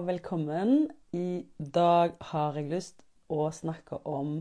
[0.00, 0.86] og velkommen.
[1.12, 4.38] I dag har jeg lyst å snakke om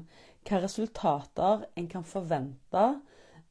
[0.48, 2.84] hva resultater en kan forvente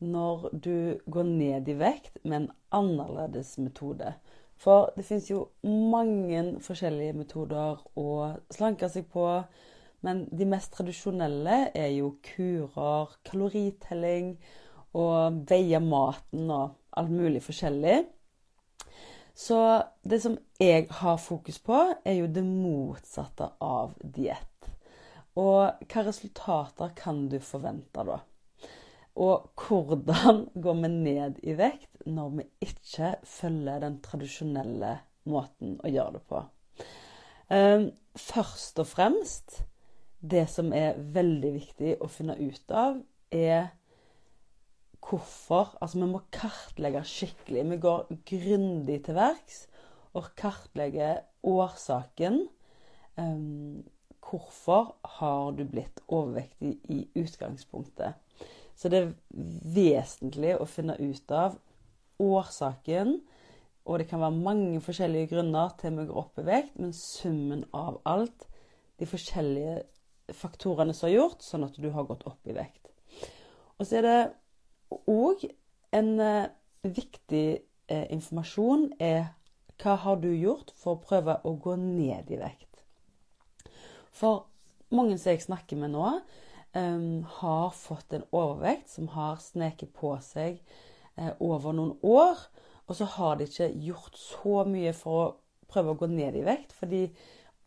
[0.00, 2.48] når du går ned i vekt med en
[2.78, 4.14] annerledes metode.
[4.56, 8.08] For det fins jo mange forskjellige metoder å
[8.56, 9.28] slanke seg på.
[10.00, 14.38] Men de mest tradisjonelle er jo kurer, kaloritelling
[14.96, 18.06] og veie maten og alt mulig forskjellig.
[19.38, 24.66] Så det som jeg har fokus på, er jo det motsatte av diett.
[25.38, 28.18] Og hva resultater kan du forvente da?
[29.18, 34.96] Og hvordan går vi ned i vekt når vi ikke følger den tradisjonelle
[35.30, 36.42] måten å gjøre det på?
[37.54, 39.60] Ehm, først og fremst,
[40.18, 42.98] det som er veldig viktig å finne ut av,
[43.30, 43.70] er
[45.04, 45.76] hvorfor.
[45.80, 47.64] Altså, vi må kartlegge skikkelig.
[47.70, 49.66] Vi går grundig til verks
[50.16, 52.46] og kartlegger årsaken.
[53.18, 53.84] Um,
[54.22, 58.18] hvorfor har du blitt overvektig i utgangspunktet?
[58.78, 59.12] Så det er
[59.74, 61.56] vesentlig å finne ut av
[62.22, 63.18] årsaken.
[63.88, 67.64] Og det kan være mange forskjellige grunner til vi går opp i vekt, men summen
[67.74, 68.44] av alt,
[69.00, 69.80] de forskjellige
[70.36, 72.90] faktorene som har gjort, sånn at du har gått opp i vekt.
[73.78, 74.18] Og så er det
[74.90, 75.44] og
[75.94, 76.50] en eh,
[76.82, 77.46] viktig
[77.88, 79.32] eh, informasjon er
[79.78, 82.82] hva har du gjort for å prøve å gå ned i vekt?
[84.10, 84.48] For
[84.94, 86.18] mange som jeg snakker med nå,
[86.74, 90.58] um, har fått en overvekt som har sneket på seg
[91.18, 92.42] uh, over noen år.
[92.88, 95.34] Og så har de ikke gjort så mye for å
[95.70, 97.04] prøve å gå ned i vekt, for de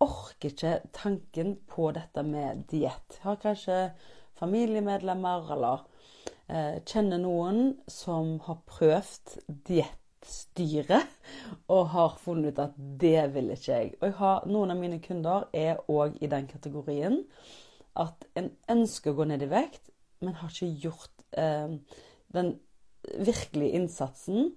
[0.01, 3.19] orker ikke tanken på dette med diett.
[3.21, 3.91] Har kanskje
[4.41, 5.85] familiemedlemmer eller
[6.87, 9.37] kjenner noen som har prøvd
[9.69, 11.07] diettstyret
[11.71, 13.93] og har funnet ut at det vil ikke jeg.
[13.99, 17.21] Og jeg har, noen av mine kunder er òg i den kategorien
[17.99, 21.77] at en ønsker å gå ned i vekt, men har ikke gjort eh,
[22.35, 22.53] den
[23.17, 24.51] virkelige innsatsen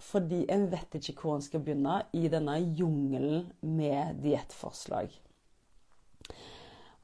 [0.00, 5.12] fordi en vet ikke hvor en skal begynne i denne jungelen med diettforslag.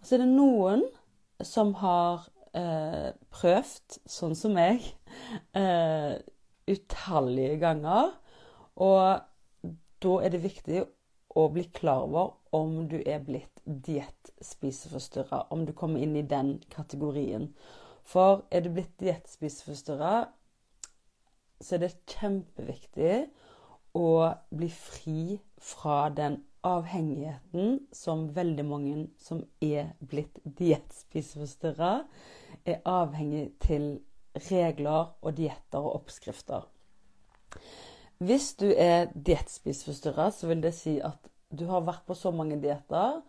[0.01, 0.87] Så er det noen
[1.45, 2.25] som har
[2.57, 4.85] eh, prøvd, sånn som meg,
[5.57, 6.17] eh,
[6.67, 8.15] utallige ganger.
[8.83, 9.73] Og
[10.03, 10.85] da er det viktig
[11.37, 16.57] å bli klar over om du er blitt diettspiseforstyrra, om du kommer inn i den
[16.73, 17.51] kategorien.
[18.07, 20.29] For er du blitt diettspiseforstyrra,
[21.61, 23.27] så er det kjempeviktig
[23.97, 24.09] å
[24.55, 31.93] bli fri fra den avhengigheten som veldig mange som er blitt diettspiseforstyrra,
[32.67, 34.01] er avhengig til
[34.49, 36.67] regler og dietter og oppskrifter.
[38.19, 42.59] Hvis du er diettspiseforstyrra, så vil det si at du har vært på så mange
[42.61, 43.21] dietter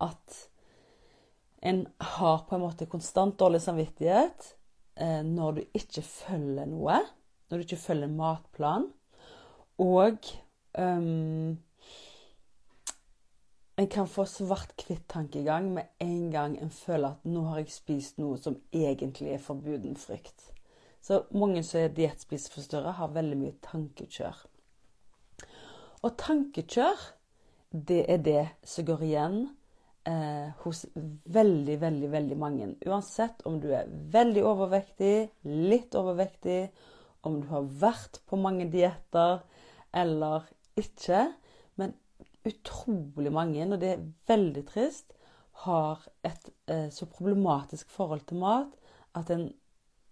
[0.00, 0.38] at
[1.60, 1.84] en
[2.16, 4.54] har på en måte konstant dårlig samvittighet
[4.96, 7.02] eh, når du ikke følger noe,
[7.50, 8.86] når du ikke følger en matplan,
[9.80, 10.30] og
[10.78, 11.58] um,
[13.80, 18.36] en kan få svart-hvitt-tankegang med en gang en føler at nå har jeg spist noe
[18.36, 20.50] som egentlig er forbuden frykt.
[21.00, 24.42] Så mange som er diettspiseforstyrra, har veldig mye tankekjør.
[26.04, 27.06] Og tankekjør,
[27.72, 29.40] det er det som går igjen
[30.04, 30.84] eh, hos
[31.24, 32.70] veldig, veldig, veldig mange.
[32.84, 35.14] Uansett om du er veldig overvektig,
[35.48, 36.66] litt overvektig,
[37.24, 39.40] om du har vært på mange dietter
[39.96, 41.30] eller ikke.
[42.46, 45.12] Utrolig mange, og det er veldig trist,
[45.66, 48.76] har et eh, så problematisk forhold til mat
[49.18, 49.50] at en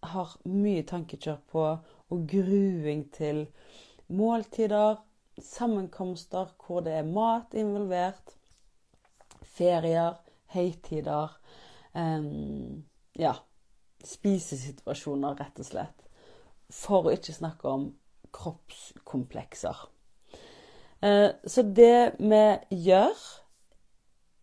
[0.05, 1.62] har mye tankekjør på
[2.09, 3.47] og gruing til
[4.09, 5.00] måltider,
[5.38, 8.34] sammenkomster hvor det er mat involvert,
[9.43, 10.19] ferier,
[10.53, 11.34] høytider
[11.94, 12.28] eh,
[13.19, 13.33] Ja,
[14.06, 16.05] spisesituasjoner, rett og slett.
[16.71, 17.88] For å ikke snakke om
[18.37, 19.81] kroppskomplekser.
[21.00, 22.43] Eh, så det vi
[22.87, 23.21] gjør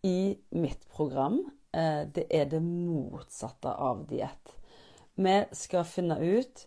[0.08, 1.42] i mitt program,
[1.72, 4.54] eh, det er det motsatte av diett.
[5.16, 6.66] Vi skal finne ut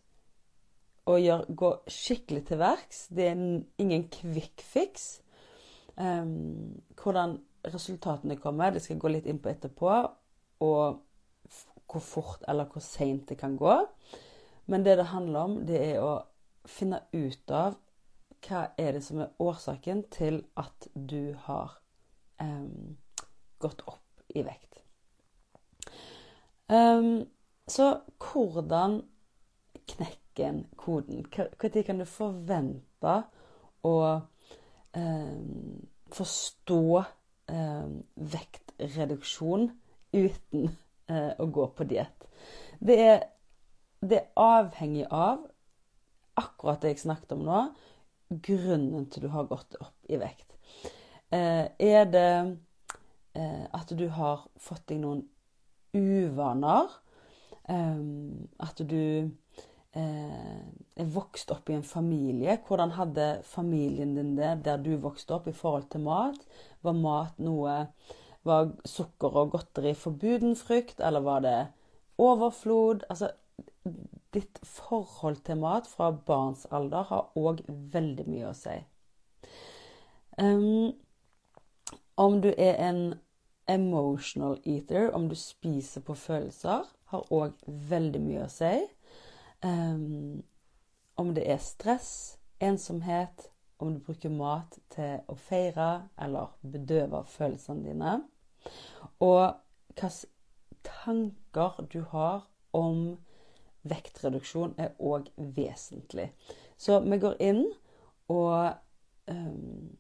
[1.10, 3.08] og gjøre, gå skikkelig til verks.
[3.08, 3.44] Det er
[3.82, 5.22] ingen quick fix.
[6.00, 9.92] Um, hvordan resultatene kommer, det skal jeg gå litt inn på etterpå.
[10.66, 11.00] Og
[11.90, 13.76] hvor fort eller hvor seint det kan gå.
[14.70, 16.14] Men det det handler om, det er å
[16.70, 17.78] finne ut av
[18.46, 21.78] hva er det som er årsaken til at du har
[22.42, 22.98] um,
[23.60, 24.82] gått opp i vekt.
[26.70, 27.26] Um,
[27.68, 29.02] så hvordan
[29.90, 31.26] knekke en koden?
[31.26, 33.16] Når kan du forvente
[33.86, 33.96] å
[34.96, 36.84] um, forstå
[38.16, 39.70] vektreduksjon
[40.14, 40.70] uten
[41.12, 42.28] uh, å gå på diett.
[42.80, 42.98] Det,
[44.02, 45.46] det, er avhengig av
[46.40, 47.64] akkurat det jeg snakket om nå,
[48.30, 50.54] grunnen til du har gått opp i vekt.
[51.34, 52.58] Eh, er det
[53.34, 55.24] eh, at du har fått deg noen
[55.94, 56.94] uvaner?
[57.70, 58.02] Eh,
[58.66, 59.30] at du
[60.00, 62.60] er vokst opp i en familie.
[62.68, 66.38] Hvordan hadde familien din det der du vokste opp i forhold til mat?
[66.86, 67.86] Var mat noe
[68.48, 71.58] Var sukker og godteri forbuden frukt, eller var det
[72.18, 73.04] overflod?
[73.10, 73.34] Altså,
[74.34, 78.76] ditt forhold til mat fra barns alder har òg veldig mye å si.
[80.40, 80.94] Um,
[82.20, 83.02] om du er en
[83.70, 88.74] emotional eater, om du spiser på følelser, har òg veldig mye å si.
[89.66, 90.44] Um,
[91.20, 93.50] om det er stress, ensomhet,
[93.80, 98.18] om du bruker mat til å feire eller bedøve følelsene dine.
[99.24, 99.56] Og
[99.96, 100.12] hvilke
[100.84, 103.18] tanker du har om
[103.88, 106.30] vektreduksjon er òg vesentlig.
[106.78, 107.66] Så vi går inn
[108.32, 108.76] og
[109.32, 109.96] um,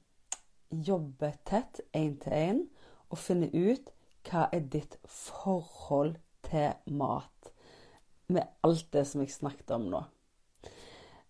[0.70, 2.62] jobber tett én til én
[3.10, 3.92] og finner ut
[4.30, 7.52] hva er ditt forhold til mat,
[8.30, 10.02] med alt det som jeg snakket om nå.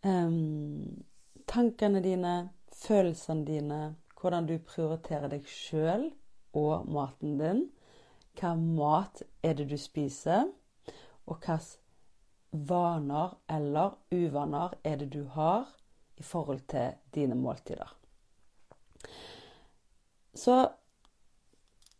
[0.03, 1.03] Um,
[1.47, 3.79] tankene dine, følelsene dine,
[4.19, 6.09] hvordan du prioriterer deg sjøl
[6.57, 7.61] og maten din.
[8.39, 10.49] Hva mat er det du spiser,
[11.27, 11.61] og hvilke
[12.51, 15.67] vaner eller uvaner er det du har
[16.17, 17.95] i forhold til dine måltider.
[20.33, 20.67] Så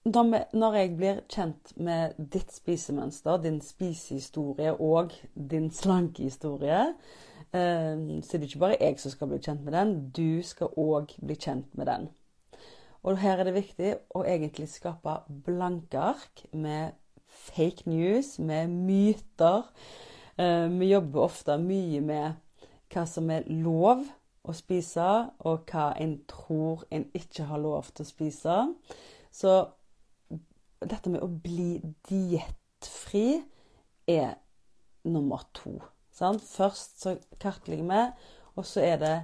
[0.06, 6.94] når jeg blir kjent med ditt spisemønster, din spisehistorie og din slankehistorie,
[7.52, 7.60] så
[8.22, 11.16] så er det ikke bare jeg som skal bli kjent med den, du skal òg
[11.26, 12.10] bli kjent med den.
[13.04, 16.92] Og her er det viktig å egentlig skape blanke ark med
[17.26, 20.09] fake news, med myter, Eh,
[20.40, 22.38] vi jobber ofte mye med
[22.94, 24.06] hva som er lov
[24.48, 25.08] å spise,
[25.46, 28.58] og hva en tror en ikke har lov til å spise.
[29.32, 29.56] Så
[30.80, 33.42] dette med å bli diettfri
[34.10, 34.38] er
[35.08, 35.76] nummer to.
[36.16, 36.44] Sant?
[36.44, 38.04] Først så kartlegger vi,
[38.56, 39.16] og så er det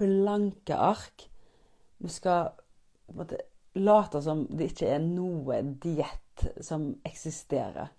[0.00, 1.26] blanke ark.
[2.00, 2.52] Vi skal
[3.16, 3.40] måte,
[3.80, 7.90] late som det ikke er noe diett som eksisterer.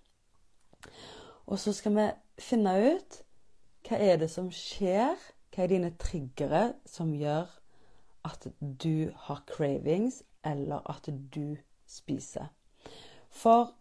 [1.46, 2.08] Og så skal vi
[2.38, 3.22] finne ut
[3.88, 5.18] hva er det som skjer,
[5.52, 7.50] hva er dine triggere som gjør
[8.24, 11.56] at du har cravings, eller at du
[11.86, 12.46] spiser.
[13.30, 13.72] For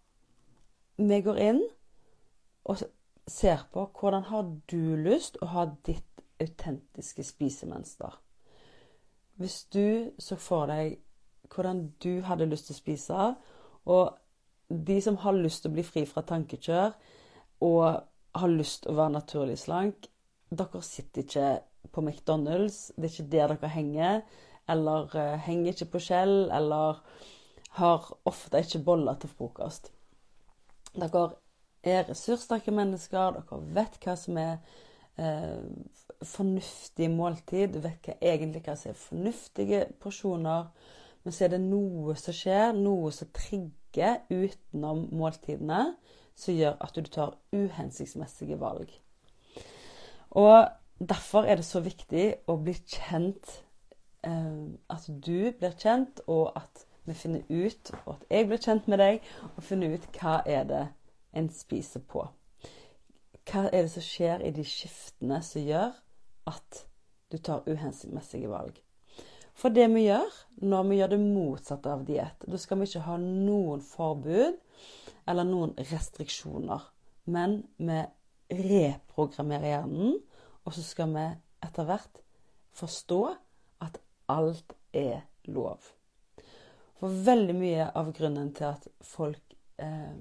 [0.98, 1.62] vi går inn
[2.64, 2.82] og
[3.28, 8.18] ser på hvordan har du lyst å ha ditt autentiske spisemønster.
[9.38, 11.00] Hvis du så for deg
[11.52, 13.32] hvordan du hadde lyst til å spise,
[13.86, 14.18] og
[14.70, 16.94] de som har lyst til å bli fri fra tankekjør,
[17.62, 18.02] og
[18.36, 20.08] har lyst til å være naturlig slank
[20.52, 21.50] Dere sitter ikke
[21.96, 22.92] på McDonald's.
[22.96, 24.18] Det er ikke der dere henger.
[24.70, 26.50] Eller uh, henger ikke på Skjell.
[26.52, 27.00] Eller
[27.78, 29.94] har ofte ikke boller til frokost.
[30.92, 31.30] Dere
[31.88, 33.38] er ressurssterke mennesker.
[33.38, 34.58] Dere vet hva som er
[35.16, 35.64] uh,
[36.34, 37.72] fornuftig måltid.
[37.72, 40.68] Du vet hva, egentlig hva som er fornuftige porsjoner.
[41.24, 45.94] Men så er det noe som skjer, noe som trigger utenom måltidene
[46.42, 48.90] som gjør at du tar uhensiktsmessige valg.
[50.32, 50.68] Og
[51.00, 53.58] derfor er det så viktig å bli kjent
[54.24, 58.88] eh, At du blir kjent, og at vi finner ut, og at jeg blir kjent
[58.88, 60.84] med deg, og finner ut hva er det
[61.38, 62.28] en spiser på.
[63.50, 65.98] Hva er det som skjer i de skiftene som gjør
[66.52, 66.86] at
[67.34, 68.78] du tar uhensiktsmessige valg?
[69.58, 70.30] For det vi gjør
[70.64, 74.62] når vi gjør det motsatte av diett, da skal vi ikke ha noen forbud
[75.32, 76.84] eller noen restriksjoner.
[77.32, 78.02] Men vi
[78.52, 80.20] reprogrammerer hjernen,
[80.66, 81.26] og så skal vi
[81.66, 82.22] etter hvert
[82.78, 83.22] forstå
[83.86, 83.98] at
[84.32, 85.82] alt er lov.
[87.02, 90.14] For veldig mye av grunnen til at folk eh,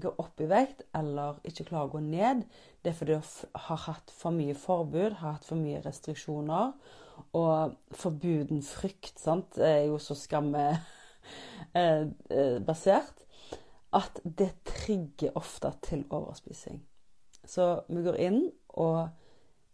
[0.00, 2.44] går opp i vekt eller ikke klarer å gå ned,
[2.82, 3.24] det er fordi de
[3.66, 6.66] har hatt for mye forbud, har hatt for mye restriksjoner.
[7.38, 7.56] Og
[7.94, 13.16] forbuden frykt sant, er jo så skammebasert.
[13.94, 16.80] At det trigger ofte til overspising.
[17.46, 18.40] Så vi går inn
[18.74, 19.08] og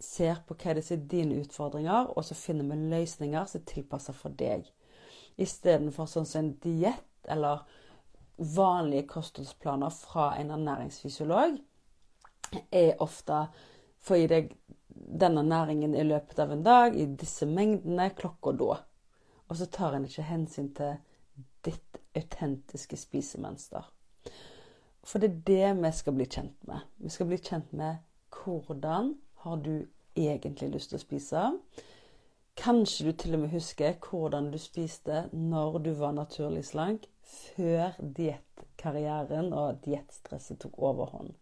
[0.00, 4.15] ser på hva det er dine utfordringer, og så finner vi løsninger som er tilpassa
[4.17, 4.67] for deg.
[5.41, 7.65] Istedenfor sånn som en diett eller
[8.41, 11.59] vanlige kostholdsplaner fra en ernæringsfysiolog
[12.73, 13.45] er ofte
[14.00, 14.55] få i deg
[15.21, 18.81] denne næringen i løpet av en dag, i disse mengdene, klokka da.
[19.49, 20.99] Og så tar en ikke hensyn til
[21.65, 23.87] ditt autentiske spisemønster.
[25.04, 26.87] For det er det vi skal bli kjent med.
[26.99, 27.97] Vi skal bli kjent med
[28.30, 29.14] hvordan
[29.45, 31.45] har du egentlig lyst til å spise.
[32.61, 37.95] Kanskje du til og med husker hvordan du spiste når du var naturlig slank, før
[38.00, 41.33] diettkarrieren og diettstresset tok overhånd.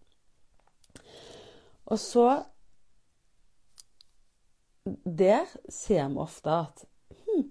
[1.86, 2.44] Og så
[5.04, 7.50] Der ser vi ofte at hm,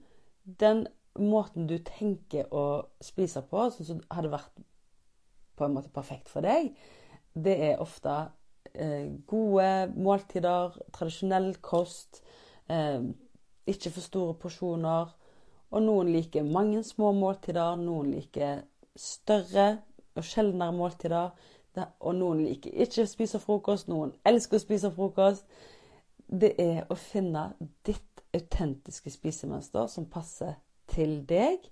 [0.59, 0.87] den
[1.19, 4.63] måten du tenker å spise på, som hadde vært
[5.57, 6.71] på en måte perfekt for deg,
[7.37, 8.13] det er ofte
[8.73, 12.21] eh, gode måltider, tradisjonell kost,
[12.69, 13.01] eh,
[13.67, 15.13] ikke for store porsjoner.
[15.75, 18.63] Og noen liker mange små måltider, noen liker
[18.97, 19.69] større
[20.15, 21.33] og sjeldnere måltider.
[21.77, 25.45] Og noen liker ikke å spise frokost, noen elsker å spise frokost.
[26.27, 27.51] Det er å finne
[27.85, 30.57] ditt autentiske spisemønster som passer
[30.91, 31.67] til deg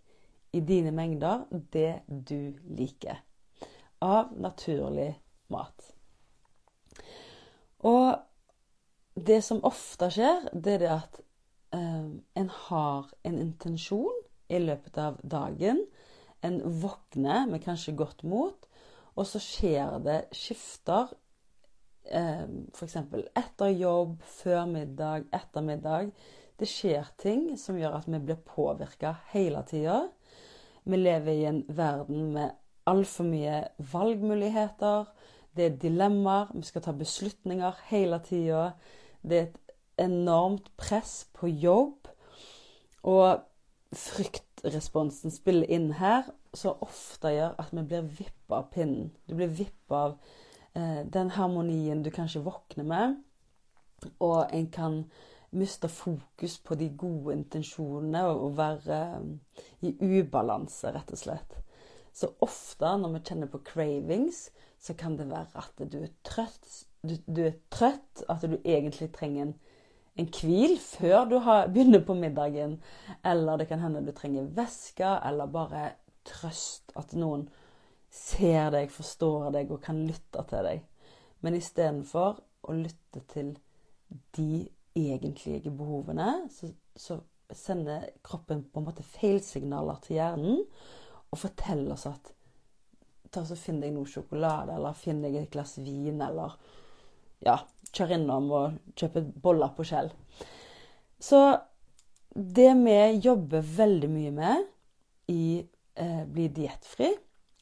[0.55, 3.17] i dine mengder, det du liker.
[4.05, 5.09] Av naturlig
[5.53, 5.91] mat.
[7.85, 8.15] Og
[9.15, 11.19] det som ofte skjer, det er det at
[11.75, 12.07] eh,
[12.41, 15.85] en har en intensjon i løpet av dagen.
[16.45, 18.67] En våkner med kanskje godt mot,
[19.15, 21.13] og så skjer det skifter.
[22.05, 22.43] Eh,
[22.75, 22.97] F.eks.
[23.33, 26.12] etter jobb, før middag, etter middag.
[26.59, 30.05] Det skjer ting som gjør at vi blir påvirka hele tida.
[30.85, 32.53] Vi lever i en verden med
[32.85, 33.61] altfor mye
[33.91, 35.05] valgmuligheter.
[35.55, 36.51] Det er dilemmaer.
[36.53, 38.71] Vi skal ta beslutninger hele tida.
[39.21, 39.59] Det er et
[40.05, 42.07] enormt press på jobb.
[43.03, 43.39] Og
[43.95, 49.11] fryktresponsen spiller inn her, så ofte gjør at vi blir vippa av pinnen.
[49.27, 50.17] Du blir vippa av
[50.75, 53.15] eh, den harmonien du kanskje våkner med,
[54.19, 55.03] og en kan
[55.55, 61.59] miste fokus på de gode intensjonene og være eh, i ubalanse, rett og slett.
[62.15, 66.67] Så ofte når vi kjenner på cravings, så kan det være at du er trøtt,
[67.03, 69.55] du, du er trøtt at du egentlig trenger en
[70.15, 72.79] en hvil før du har, begynner på middagen.
[73.25, 75.89] Eller det kan hende du trenger væske, eller bare
[76.27, 76.93] trøst.
[76.95, 77.48] At noen
[78.12, 80.84] ser deg, forstår deg og kan lytte til deg.
[81.43, 83.55] Men istedenfor å lytte til
[84.38, 87.19] de egentlige behovene, så, så
[87.51, 90.63] sender kroppen på en måte feilsignaler til hjernen
[91.35, 92.31] og fortelle oss at
[93.35, 96.55] ta så Finn deg noe sjokolade, eller finn deg et glass vin, eller
[97.43, 97.57] ja,
[97.91, 100.11] kjør innom og kjøpe boller på Skjell.
[101.19, 101.41] Så
[102.35, 104.65] det vi jobber veldig mye med
[105.31, 107.11] i eh, Bli diettfri,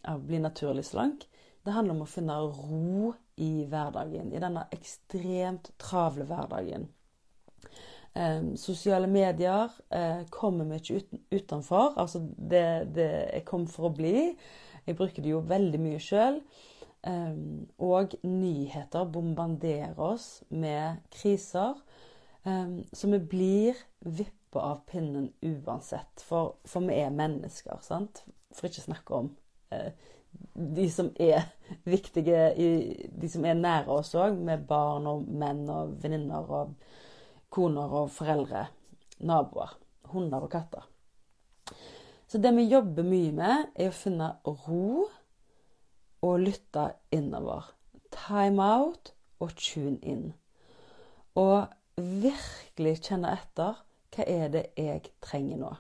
[0.04, 1.26] bli naturlig slank,
[1.64, 4.34] det handler om å finne ro i hverdagen.
[4.34, 6.90] I denne ekstremt travle hverdagen.
[8.14, 11.96] Eh, sosiale medier eh, kommer vi ikke uten, utenfor.
[11.98, 12.66] Altså, det,
[12.96, 14.34] det jeg kom for å bli.
[14.86, 16.40] Jeg bruker det jo veldig mye sjøl.
[17.04, 21.76] Um, og nyheter bombarderer oss med kriser.
[22.48, 26.24] Um, så vi blir vippa av pinnen uansett.
[26.24, 28.24] For, for, vi er mennesker, sant?
[28.56, 29.30] For ikke snakke om
[29.76, 29.90] uh,
[30.54, 31.50] de som er
[31.96, 32.70] viktige, i,
[33.12, 36.72] de som er nære oss òg, med barn og menn og venninner og
[37.54, 38.66] koner og foreldre.
[39.24, 39.78] Naboer.
[40.14, 40.88] Hunder og katter.
[42.28, 45.06] Så det vi jobber mye med, er å finne ro
[46.24, 47.68] og lytte innover.
[48.14, 50.32] Time out og tune in.
[51.38, 51.68] Og
[51.98, 53.82] virkelig kjenne etter
[54.14, 55.76] hva er det jeg trenger nå.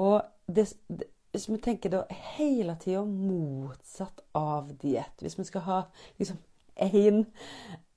[0.00, 2.02] Og det, det, hvis vi tenker da
[2.36, 5.78] hele tida motsatt av diett Hvis vi skal ha
[6.18, 6.40] liksom
[6.74, 7.24] én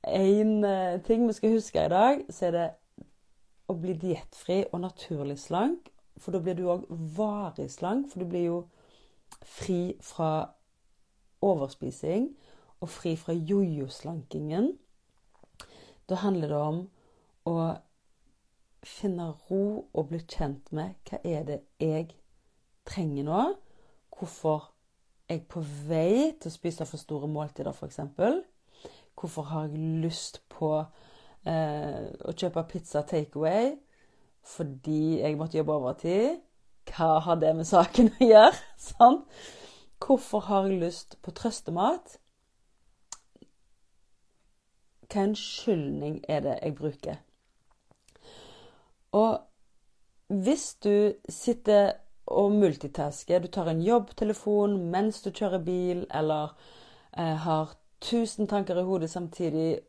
[0.03, 2.67] eh, ting vi skal huske i dag, så er det
[3.67, 5.91] å bli diettfri og naturlig slank.
[6.17, 8.59] For da blir du òg varig slank, for du blir jo
[9.45, 10.49] fri fra
[11.45, 12.31] overspising
[12.81, 14.71] og fri fra jojo-slankingen.
[16.09, 16.79] Da handler det om
[17.47, 17.57] å
[18.87, 22.09] finne ro og bli kjent med hva er det jeg
[22.87, 23.43] trenger nå.
[24.17, 24.69] Hvorfor
[25.27, 27.99] er jeg på vei til å spise for store måltider, f.eks.
[29.17, 33.73] Hvorfor har jeg lyst på eh, å kjøpe pizza takeaway
[34.47, 36.37] fordi jeg måtte jobbe overtid?
[36.87, 38.55] Hva har det med saken å gjøre?
[38.89, 39.23] Sånn.
[40.03, 42.19] Hvorfor har jeg lyst på trøstemat?
[45.07, 47.17] Hva unnskyldning er det jeg bruker?
[49.17, 49.39] Og
[50.27, 51.93] hvis du sitter
[52.27, 56.51] og multitasker, du tar en jobbtelefon mens du kjører bil, eller
[57.17, 59.79] eh, har tusen tanker i hodet samtidig,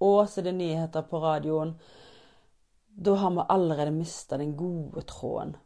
[0.00, 1.74] og så er det nyheter på radioen,
[2.98, 5.56] da har vi allerede mista den gode tråden.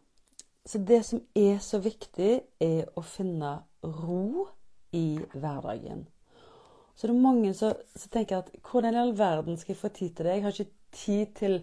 [0.66, 4.46] så det som er så viktig, er å finne ro
[4.92, 6.06] i hverdagen.
[6.94, 9.88] Så det er mange som, som tenker at hvordan i all verden skal jeg få
[9.88, 10.34] tid til det?
[10.34, 11.56] Jeg har ikke tid til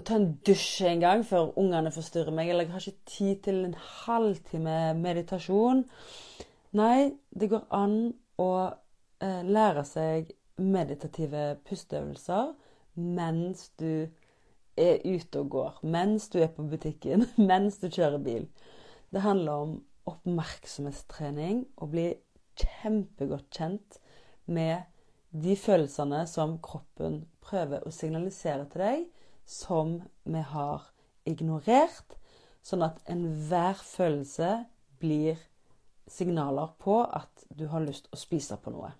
[0.00, 2.50] å ta en dusj en gang før ungene forstyrrer meg.
[2.50, 5.84] Eller jeg har ikke tid til en halvtime meditasjon.
[6.80, 7.98] Nei, det går an
[8.40, 8.50] å
[9.20, 12.54] lære seg meditative pusteøvelser
[13.00, 14.08] mens du
[14.80, 18.46] er ute og går, mens du er på butikken, mens du kjører bil.
[19.10, 19.74] Det handler om
[20.10, 22.06] oppmerksomhetstrening, og bli
[22.60, 24.00] kjempegodt kjent
[24.50, 24.86] med
[25.30, 29.04] de følelsene som kroppen prøver å signalisere til deg,
[29.46, 30.88] som vi har
[31.28, 32.16] ignorert,
[32.62, 34.50] sånn at enhver følelse
[35.00, 35.38] blir
[36.10, 38.90] signaler på at du har lyst å spise på noe.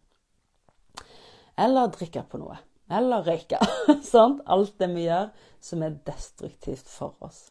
[1.60, 2.56] Eller drikke på noe.
[2.90, 3.60] Eller røyke.
[4.12, 4.42] sant?
[4.50, 5.30] Alt det vi gjør
[5.62, 7.50] som er destruktivt for oss.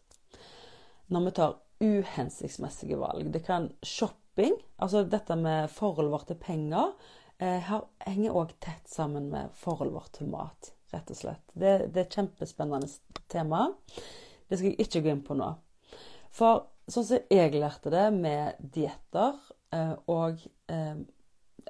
[1.14, 3.32] Når vi tar uhensiktsmessige valg.
[3.32, 6.92] Det kan shopping, altså dette med forholdet vårt til penger,
[7.40, 7.72] eh,
[8.06, 11.46] henger òg tett sammen med forholdet vårt til mat, rett og slett.
[11.54, 12.90] Det, det er et kjempespennende
[13.32, 13.70] tema.
[14.50, 15.54] Det skal jeg ikke gå inn på nå.
[16.36, 19.40] For sånn som jeg lærte det med dietter,
[19.72, 21.00] eh, og eh,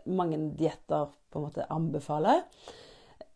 [0.10, 2.44] mange dietter på en måte anbefaler,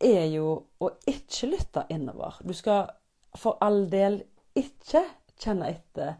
[0.03, 0.47] er jo
[0.83, 2.41] å ikke lytte innover.
[2.43, 2.89] Du skal
[3.37, 4.23] for all del
[4.57, 5.03] ikke
[5.41, 6.15] kjenne etter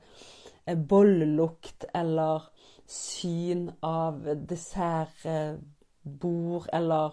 [0.89, 2.41] bollelukt eller
[2.89, 7.12] syn av dessertbord eller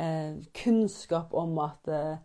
[0.00, 2.16] eh, kunnskap om at eh,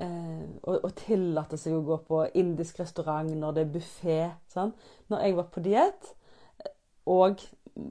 [0.00, 4.20] å, å, tillate seg å gå på indisk restaurant når det er buffé.
[4.52, 4.72] Sånn.
[5.12, 6.02] Når jeg var på diett,
[7.10, 7.42] og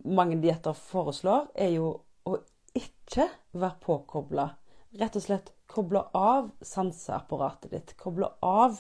[0.06, 1.92] mange dietter foreslår, er jo
[2.30, 2.38] å
[2.78, 3.28] ikke
[3.58, 4.50] være påkobla
[4.98, 7.96] rett og slett koble av sanseapparatet ditt.
[8.00, 8.80] Koble av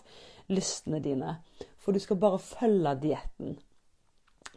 [0.50, 1.36] lystene dine.
[1.80, 3.60] For du skal bare følge dietten.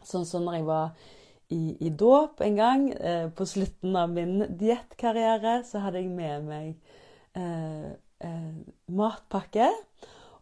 [0.03, 1.11] Sånn som når jeg var
[1.53, 6.49] i, i dåp en gang, eh, på slutten av min diettkarriere, så hadde jeg med
[6.49, 6.73] meg
[7.37, 7.93] eh,
[8.25, 8.51] eh,
[8.89, 9.69] matpakke.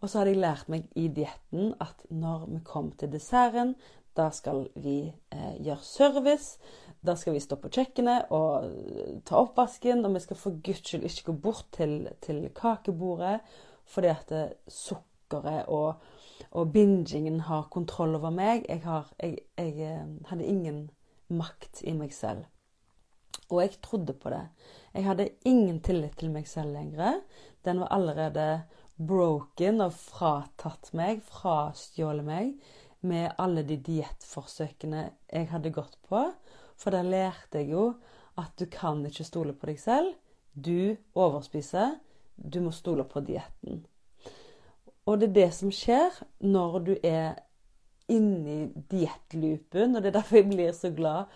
[0.01, 3.75] Og så hadde jeg lært meg i dietten at når vi kom til desserten,
[4.17, 6.57] da skal vi eh, gjøre service.
[7.01, 10.03] Da skal vi stå på kjøkkenet og eh, ta oppvasken.
[10.05, 13.39] Og vi skal for guds skyld ikke gå bort til, til kakebordet
[13.91, 16.03] fordi at eh, sukkeret og,
[16.51, 18.67] og bingingen har kontroll over meg.
[18.69, 20.83] Jeg, har, jeg, jeg, eh, hadde ingen
[21.31, 22.45] makt i meg selv.
[23.51, 24.45] Og jeg trodde på det.
[24.93, 27.19] Jeg hadde ingen tillit til meg selv lenger.
[27.65, 28.45] Den var allerede
[28.95, 32.53] broken og fratatt meg, frastjålet meg
[33.01, 36.25] med alle de diettforsøkene jeg hadde gått på.
[36.77, 37.85] For der lærte jeg jo
[38.39, 40.13] at du kan ikke stole på deg selv.
[40.53, 41.97] Du overspiser.
[42.35, 43.85] Du må stole på dietten.
[45.05, 47.39] Og det er det som skjer når du er
[48.11, 51.31] inni diettloopen, og det er derfor jeg blir så glad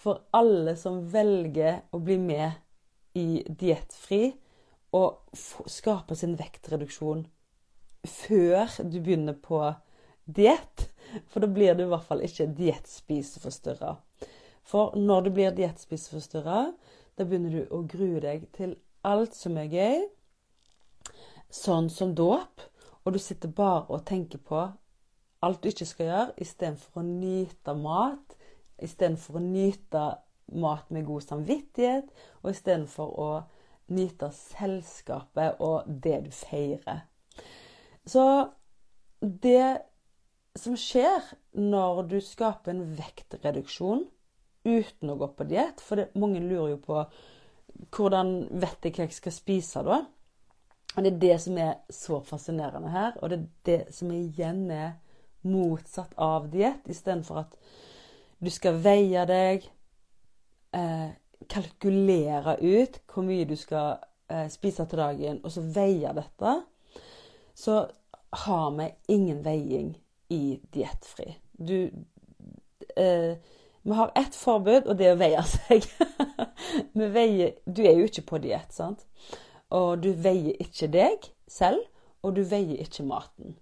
[0.00, 4.30] for alle som velger å bli med i Diettfri
[4.96, 5.34] og
[5.70, 7.26] skape sin vektreduksjon
[8.08, 9.60] før du begynner på
[10.24, 10.88] diett.
[11.30, 13.96] For da blir du i hvert fall ikke diettspiseforstyrra.
[14.70, 16.62] For når du blir diettspiseforstyrra,
[17.18, 20.04] da begynner du å grue deg til alt som er gøy,
[21.50, 22.62] sånn som dåp,
[23.04, 24.68] og du sitter bare og tenker på
[25.40, 28.36] alt du ikke skal gjøre, istedenfor å nyte mat,
[28.80, 30.04] istedenfor å nyte
[30.60, 32.10] mat med god samvittighet,
[32.42, 33.30] og istedenfor å
[33.90, 37.06] nyte selskapet og det du feirer.
[38.06, 38.24] Så
[39.20, 39.80] det
[40.58, 41.22] som skjer
[41.58, 44.06] når du skaper en vektreduksjon
[44.64, 45.82] uten å gå på diett.
[45.82, 47.04] For det, mange lurer jo på
[47.94, 50.00] hvordan vet jeg hva jeg skal spise da?
[50.96, 54.64] Og Det er det som er så fascinerende her, og det er det som igjen
[54.74, 54.96] er
[55.46, 56.82] motsatt av diett.
[56.90, 57.54] Istedenfor at
[58.42, 59.68] du skal veie deg,
[60.74, 61.08] eh,
[61.48, 66.56] kalkulere ut hvor mye du skal eh, spise til dagen, og så veie dette,
[67.54, 67.86] så
[68.46, 69.94] har vi ingen veiing
[70.30, 71.34] i Diettfri.
[71.52, 71.90] Du
[72.96, 73.36] eh,
[73.82, 75.86] Vi har ett forbud, og det er å veie seg.
[76.98, 79.06] vi veier, du er jo ikke på diett, sant?
[79.72, 81.80] Og du veier ikke deg selv,
[82.20, 83.56] og du veier ikke maten.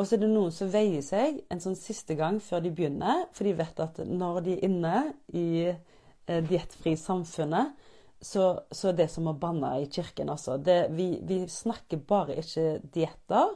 [0.00, 3.26] Og så er det noen som veier seg en sånn siste gang før de begynner,
[3.36, 4.96] for de vet at når de er inne
[5.36, 7.76] i eh, diettfri samfunnet,
[8.22, 10.56] så, så det som å banne i kirken, altså.
[10.56, 13.52] Det, vi, vi snakker bare ikke dietter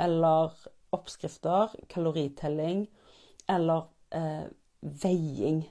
[0.00, 0.52] eller
[0.92, 2.86] oppskrifter, kaloritelling
[3.50, 4.48] eller eh,
[4.82, 5.62] veiing.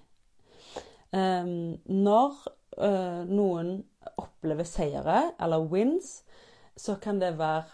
[1.11, 2.37] Um, når
[2.79, 3.81] uh, noen
[4.21, 6.21] opplever seire, eller wins,
[6.79, 7.65] så kan det være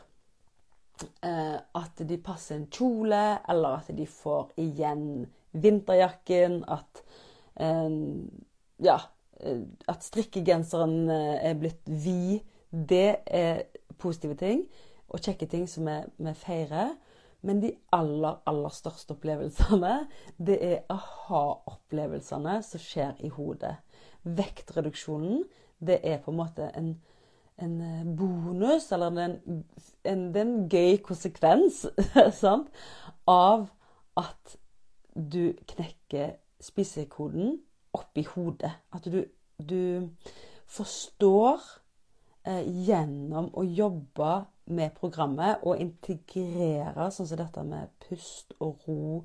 [1.21, 7.03] uh, at de passer en kjole, eller at de får igjen vinterjakken, at
[7.61, 8.01] eh,
[8.77, 8.99] Ja,
[9.89, 12.43] at strikkegenseren er blitt vid.
[12.69, 13.63] Det er
[13.97, 14.67] positive ting
[15.09, 16.91] og kjekke ting som vi feirer.
[17.47, 19.93] Men de aller, aller største opplevelsene,
[20.37, 23.77] det er aha-opplevelsene som skjer i hodet.
[24.27, 25.45] Vektreduksjonen,
[25.79, 26.91] det er på en måte en,
[27.63, 29.63] en eh, bonus, eller en,
[30.03, 31.85] en, en gøy konsekvens,
[32.41, 32.67] sant,
[33.31, 33.69] av
[34.19, 34.57] at
[35.15, 37.61] du knekker spisekoden
[37.95, 38.73] oppi hodet.
[38.93, 39.23] At du,
[39.57, 40.09] du
[40.67, 41.63] forstår
[42.47, 44.31] gjennom å jobbe
[44.71, 49.21] med programmet og integrere sånn som dette med pust og ro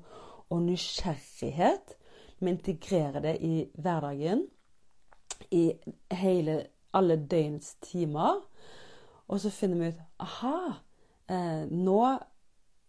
[0.53, 1.95] og nysgjerrighet.
[2.39, 4.45] Vi integrerer det i hverdagen,
[5.51, 5.71] i
[6.11, 8.41] hele, alle døgnets timer.
[9.27, 10.57] Og så finner vi ut aha,
[11.31, 11.99] eh, nå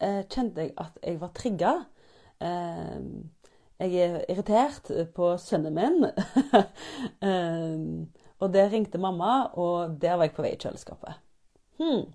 [0.01, 1.75] eh, kjente jeg at jeg var trigga.
[2.41, 3.01] Eh,
[3.85, 6.05] jeg er irritert på sønnen min.
[8.41, 11.21] og der ringte mamma, og der var jeg på vei i kjøleskapet.
[11.79, 12.09] Hmm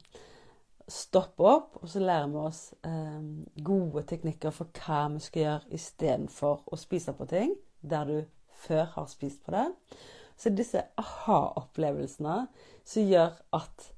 [0.89, 3.21] stoppe opp, og så lærer vi oss eh,
[3.65, 8.17] gode teknikker for hva vi skal gjøre istedenfor å spise på ting der du
[8.65, 9.67] før har spist på det.
[10.39, 12.41] Så disse aha-opplevelsene
[12.88, 13.89] som gjør at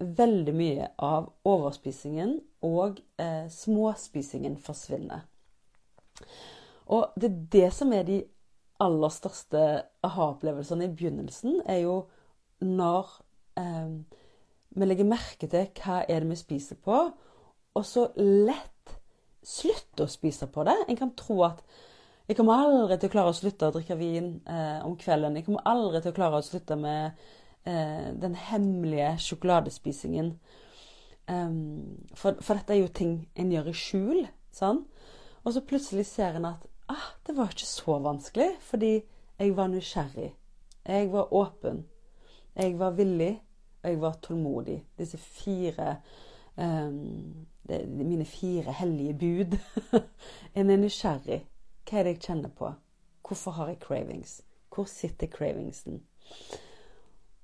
[0.00, 5.26] veldig mye av overspisingen og eh, småspisingen forsvinner.
[6.90, 8.22] Og det er det som er de
[8.80, 9.64] aller største
[10.06, 11.96] aha-opplevelsene i begynnelsen, er jo
[12.64, 13.12] når
[13.60, 13.92] eh,
[14.70, 17.02] vi legger merke til hva er det vi spiser på,
[17.74, 18.96] og så lett
[19.46, 20.76] slutte å spise på det.
[20.88, 21.62] En kan tro at
[22.30, 25.38] jeg kommer aldri til å klare å slutte å drikke vin eh, om kvelden.
[25.38, 27.22] Jeg kommer aldri til å klare å slutte med
[27.66, 30.36] eh, den hemmelige sjokoladespisingen.
[31.30, 34.20] Um, for, for, dette er jo ting en gjør i skjul.
[34.54, 34.84] Sånn?
[35.42, 38.92] Og så plutselig ser en at ah, det var ikke så vanskelig, fordi
[39.38, 40.34] jeg var nysgjerrig.
[40.86, 41.84] Jeg var åpen.
[42.56, 43.42] Jeg var villig
[43.82, 44.86] og jeg var tålmodig.
[44.98, 45.96] Disse fire
[46.56, 49.58] um, det, Mine fire hellige bud.
[50.54, 51.44] en er nysgjerrig.
[51.88, 52.72] Hva er det jeg kjenner på?
[53.26, 54.40] Hvorfor har jeg cravings?
[54.74, 56.02] Hvor sitter cravingsen?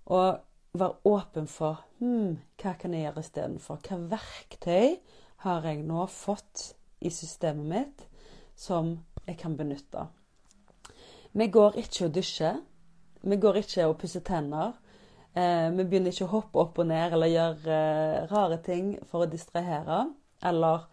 [0.06, 0.38] Og
[0.74, 3.80] være åpen for hmm, hva kan jeg gjøre istedenfor?
[3.86, 4.98] Hva verktøy
[5.46, 8.06] har jeg nå fått i systemet mitt
[8.56, 10.06] som jeg kan benytte?
[11.36, 12.60] Vi går ikke og dusjer.
[13.26, 14.76] Vi går ikke og pusser tenner.
[15.36, 19.24] Eh, vi begynner ikke å hoppe opp og ned eller gjøre eh, rare ting for
[19.24, 20.06] å distrahere.
[20.46, 20.86] Eller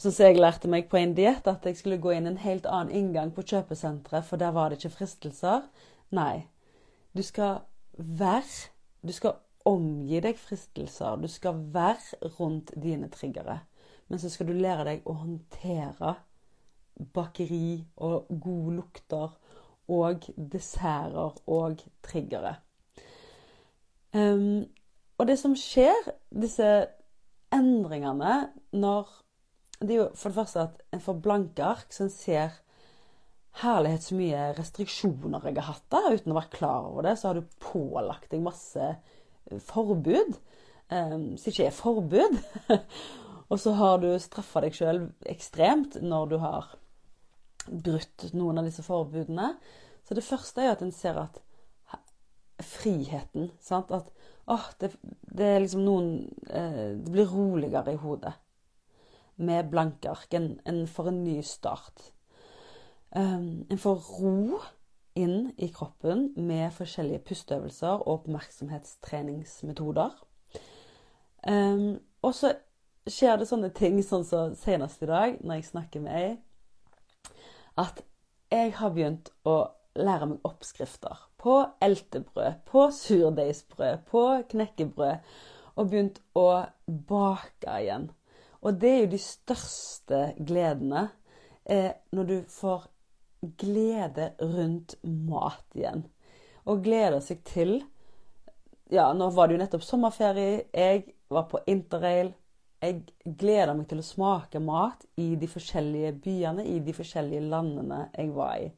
[0.00, 2.94] som jeg lærte meg på en diett, at jeg skulle gå inn en helt annen
[2.96, 5.68] inngang på kjøpesenteret, for der var det ikke fristelser.
[6.16, 6.48] Nei.
[7.12, 7.62] Du skal
[7.98, 8.70] være
[9.02, 11.16] Du skal omgi deg fristelser.
[11.16, 13.60] Du skal være rundt dine triggere.
[14.08, 16.16] Men så skal du lære deg å håndtere
[17.14, 19.36] bakeri og gode lukter
[19.90, 22.56] og desserter og triggere.
[24.14, 24.66] Um,
[25.18, 26.68] og det som skjer, disse
[27.54, 29.16] endringene, når
[29.80, 32.58] Det er jo for det første at en får blanke ark, så en ser
[33.62, 37.14] herlighet så mye restriksjoner jeg har hatt da, uten å være klar over det.
[37.16, 38.90] Så har du pålagt deg masse
[39.70, 40.36] forbud
[40.90, 42.36] um, som ikke er forbud.
[43.50, 46.74] og så har du straffa deg sjøl ekstremt når du har
[47.66, 49.54] brutt noen av disse forbudene.
[50.06, 51.40] Så det første er at en ser at
[52.62, 53.50] friheten.
[53.60, 53.90] Sant?
[53.90, 54.10] At
[54.46, 54.92] åh, det,
[55.22, 58.32] det, er liksom noen eh, Det blir roligere i hodet
[59.40, 60.34] med blanke ark.
[60.36, 62.12] En, en får en ny start.
[63.10, 64.60] Um, en får ro
[65.18, 70.10] inn i kroppen med forskjellige pusteøvelser og oppmerksomhetstreningsmetoder.
[71.48, 72.52] Um, og så
[73.08, 76.36] skjer det sånne ting sånn som senest i dag, når jeg snakker med ei,
[77.80, 78.02] at
[78.50, 79.56] jeg har begynt å
[79.98, 85.28] lære meg oppskrifter på eltebrød, på surdeigsbrød, på knekkebrød,
[85.76, 86.48] og begynt å
[87.08, 88.10] bake igjen.
[88.60, 91.06] Og det er jo de største gledene
[91.64, 92.84] eh, når du får
[93.62, 96.04] glede rundt mat igjen.
[96.68, 97.80] Og gleder seg til
[98.90, 100.64] Ja, nå var det jo nettopp sommerferie.
[100.74, 102.32] Jeg var på interrail.
[102.80, 108.06] Jeg gleder meg til å smake mat i de forskjellige byene, i de forskjellige landene
[108.14, 108.70] jeg var i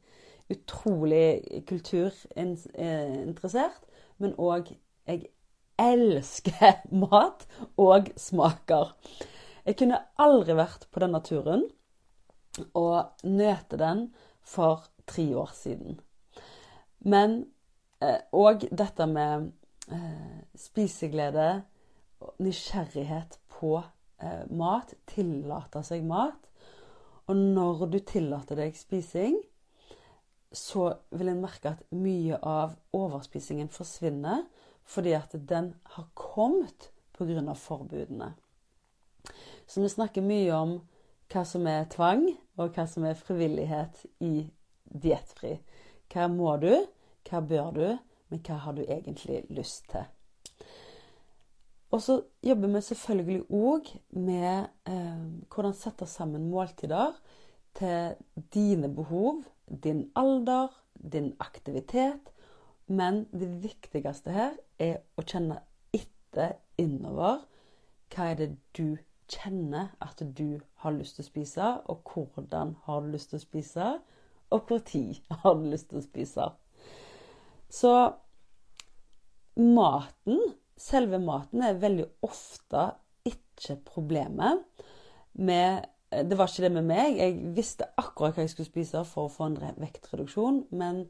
[0.51, 3.85] utrolig kulturinteressert,
[4.19, 4.73] men òg
[5.07, 5.31] jeg
[5.79, 7.47] elsker mat
[7.79, 8.91] og smaker.
[9.63, 11.63] Jeg kunne aldri vært på denne turen
[12.75, 14.11] og nøte den
[14.43, 15.99] for tre år siden.
[16.99, 17.47] Men
[18.35, 19.53] òg eh, dette med
[19.91, 21.63] eh, spiseglede
[22.23, 23.79] og nysgjerrighet på
[24.23, 26.39] eh, mat, tillate seg mat.
[27.27, 29.37] Og når du tillater deg spising,
[30.53, 34.45] så vil en merke at mye av overspisingen forsvinner
[34.83, 37.53] fordi at den har kommet pga.
[37.53, 38.33] forbudene.
[39.67, 40.73] Så vi snakker mye om
[41.31, 42.27] hva som er tvang,
[42.59, 44.49] og hva som er frivillighet i
[44.83, 45.55] diettfri.
[46.11, 46.73] Hva må du,
[47.29, 47.87] hva bør du,
[48.29, 50.05] men hva har du egentlig lyst til?
[51.93, 57.13] Og så jobber vi selvfølgelig òg med eh, hvordan sette sammen måltider
[57.77, 58.15] til
[58.53, 59.43] dine behov,
[59.83, 62.31] din alder, din aktivitet.
[62.87, 65.59] Men det viktigste her er å kjenne
[65.93, 67.43] etter innover.
[68.09, 68.97] Hva er det du
[69.29, 73.45] kjenner at du har lyst til å spise, og hvordan har du lyst til å
[73.45, 73.91] spise,
[74.53, 76.49] og når har du lyst til å spise.
[77.69, 77.93] Så
[79.57, 80.41] maten
[80.79, 82.91] selve maten er veldig ofte
[83.27, 84.63] ikke problemet.
[85.33, 87.17] Med, det var ikke det med meg.
[87.17, 90.65] Jeg visste akkurat hva jeg skulle spise for å få en vektreduksjon.
[90.71, 91.05] Men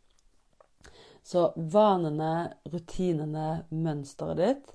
[1.22, 4.72] Så vanene, rutinene, mønsteret ditt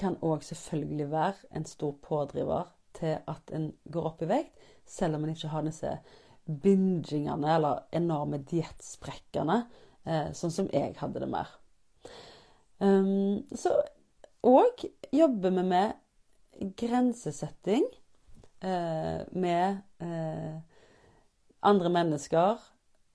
[0.00, 4.54] kan òg selvfølgelig være en stor pådriver til at en går opp i vekt,
[4.86, 5.92] selv om en ikke har disse
[6.44, 9.62] bingingene eller enorme diettsprekkene
[10.04, 11.48] sånn som jeg hadde det mer.
[12.78, 13.72] Um, så
[14.44, 15.94] Og jobber vi med
[16.76, 17.86] grensesetting
[18.60, 20.56] eh, med eh,
[21.64, 22.60] andre mennesker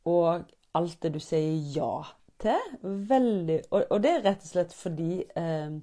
[0.10, 1.94] og alt det du sier ja
[2.42, 2.76] til.
[2.82, 5.78] Veldig, og, det er rett og slett fordi eh,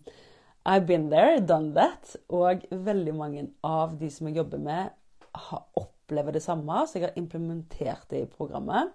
[0.67, 2.17] I've been there, done that.
[2.29, 4.95] Og veldig mange av de som jeg jobber med,
[5.37, 8.95] har, opplever det samme, så jeg har implementert det i programmet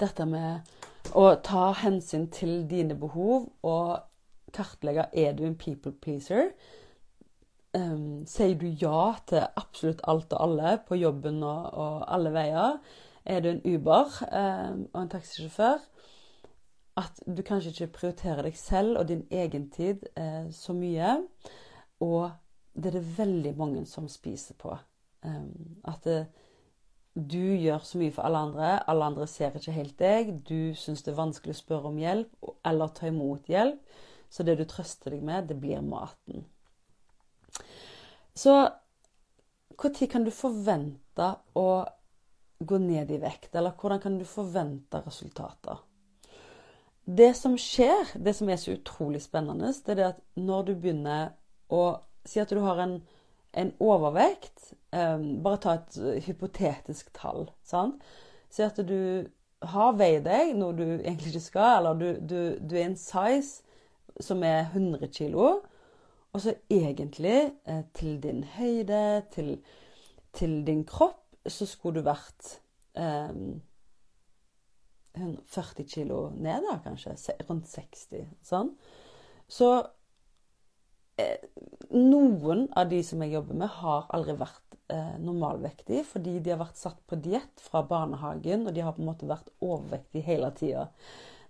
[0.00, 4.00] dette med å ta hensyn til dine behov og
[4.54, 6.50] kartlegge er du en people pleaser.
[7.74, 12.80] Um, sier du ja til absolutt alt og alle på jobben og, og alle veier?
[13.24, 15.78] Er du en Uber um, og en taxisjåfør?
[16.98, 21.20] At du kanskje ikke prioriterer deg selv og din egen tid uh, så mye.
[22.02, 22.30] Og
[22.74, 24.74] det er det veldig mange som spiser på.
[25.22, 26.26] Um, at det,
[27.14, 30.32] du gjør så mye for alle andre, alle andre ser ikke helt deg.
[30.46, 33.80] Du syns det er vanskelig å spørre om hjelp eller ta imot hjelp.
[34.30, 36.44] Så det du trøster deg med, det blir maten.
[38.34, 38.54] Så
[39.80, 41.68] når kan du forvente å
[42.60, 43.54] gå ned i vekt?
[43.58, 45.80] Eller hvordan kan du forvente resultater?
[47.10, 51.34] Det som skjer, det som er så utrolig spennende, det er at når du begynner
[51.74, 51.82] å
[52.28, 52.98] Si at du har en
[53.52, 57.48] en overvekt um, Bare ta et hypotetisk tall.
[57.66, 58.02] Sant?
[58.50, 59.26] Si at du
[59.62, 63.62] har veid deg, noe du egentlig ikke skal, eller du, du, du er en size
[64.20, 65.60] som er 100 kilo,
[66.30, 69.52] og så egentlig, eh, til din høyde, til,
[70.32, 72.56] til, din kropp, så skulle du vært
[72.98, 73.38] eh,
[75.14, 77.16] 40 kilo ned, da, kanskje.
[77.48, 78.28] Rundt 60.
[78.46, 78.74] Sånn.
[79.50, 79.99] Så Eh,
[81.90, 86.62] noen av de som jeg jobber med, har aldri vært eh, normalvektige fordi de har
[86.62, 90.52] vært satt på diett fra barnehagen, og de har på en måte vært overvektige hele
[90.56, 90.88] tida.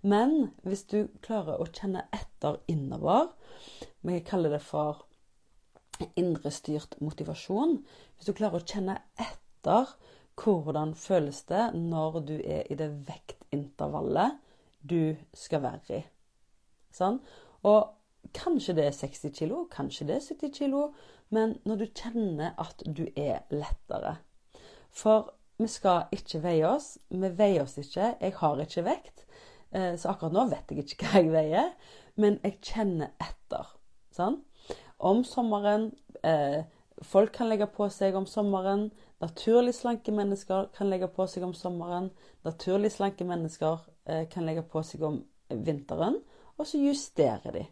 [0.01, 3.29] Men hvis du klarer å kjenne etter innover
[4.01, 5.03] jeg kaller det for
[6.17, 7.77] indrestyrt motivasjon.
[8.17, 9.93] Hvis du klarer å kjenne etter
[10.41, 14.39] hvordan føles det når du er i det vektintervallet
[14.81, 16.01] du skal være i.
[16.95, 17.19] Sånn?
[17.69, 17.91] Og
[18.33, 20.87] Kanskje det er 60 kilo, kanskje det er 70 kilo,
[21.29, 24.17] men når du kjenner at du er lettere.
[24.91, 26.95] For vi skal ikke veie oss.
[27.09, 28.15] Vi veier oss ikke.
[28.21, 29.25] Jeg har ikke vekt,
[29.71, 31.67] eh, så akkurat nå vet jeg ikke hva jeg veier,
[32.15, 33.69] men jeg kjenner etter.
[34.15, 34.41] Sånn?
[34.97, 35.91] Om sommeren,
[36.23, 36.63] eh,
[37.01, 38.89] folk kan legge på seg om sommeren.
[39.21, 42.09] Naturlig slanke mennesker kan legge på seg om sommeren.
[42.43, 46.21] Naturlig slanke mennesker eh, kan legge på seg om vinteren.
[46.57, 47.65] Og så justerer de.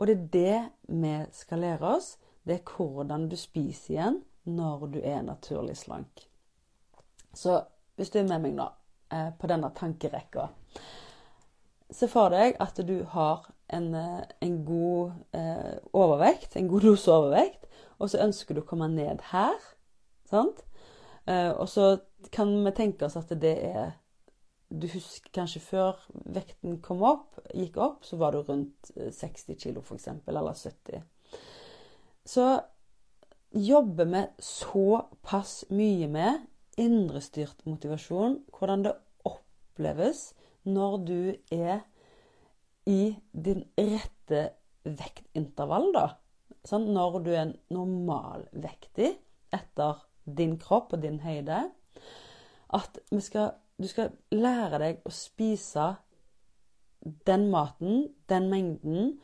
[0.00, 2.14] Og det er det vi skal lære oss.
[2.44, 6.24] Det er hvordan du spiser igjen når du er naturlig slank.
[7.34, 7.60] Så
[7.96, 8.66] hvis du er med meg nå
[9.12, 10.48] eh, på denne tankerekka
[11.90, 17.12] Se for deg at du har en, eh, en god eh, overvekt, en god dose
[17.12, 17.66] overvekt,
[17.98, 19.58] og så ønsker du å komme ned her.
[20.30, 20.64] Sant?
[21.30, 21.98] Og så
[22.32, 23.90] kan vi tenke oss at det er
[24.70, 25.98] Du husker kanskje før
[26.30, 31.02] vekten kom opp, gikk opp, så var du rundt 60 kg f.eks., eller 70.
[32.30, 32.46] Så
[33.50, 36.46] jobber vi såpass mye med
[36.80, 38.94] indrestyrt motivasjon, hvordan det
[39.26, 40.30] oppleves
[40.70, 41.82] når du er
[42.86, 44.44] i din rette
[44.84, 46.06] vektintervall, da.
[46.66, 49.10] Sånn, når du er normalvektig
[49.54, 51.62] etter din kropp og din høyde.
[52.76, 55.86] At vi skal, du skal lære deg å spise
[57.26, 59.14] den maten, den mengden,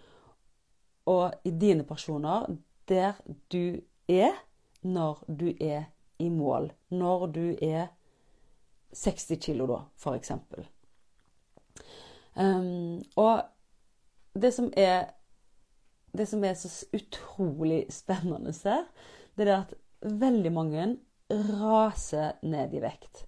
[1.06, 2.48] og i dine personer
[2.88, 3.18] der
[3.52, 4.32] du er
[4.82, 6.70] når du er i mål.
[6.90, 7.92] Når du er
[8.96, 10.64] 60 kilo, da, for eksempel.
[12.36, 13.44] Um, og
[14.36, 15.12] det som er
[16.16, 18.86] det som er så utrolig spennende her,
[19.36, 20.86] det er at veldig mange
[21.28, 23.26] raser ned i vekt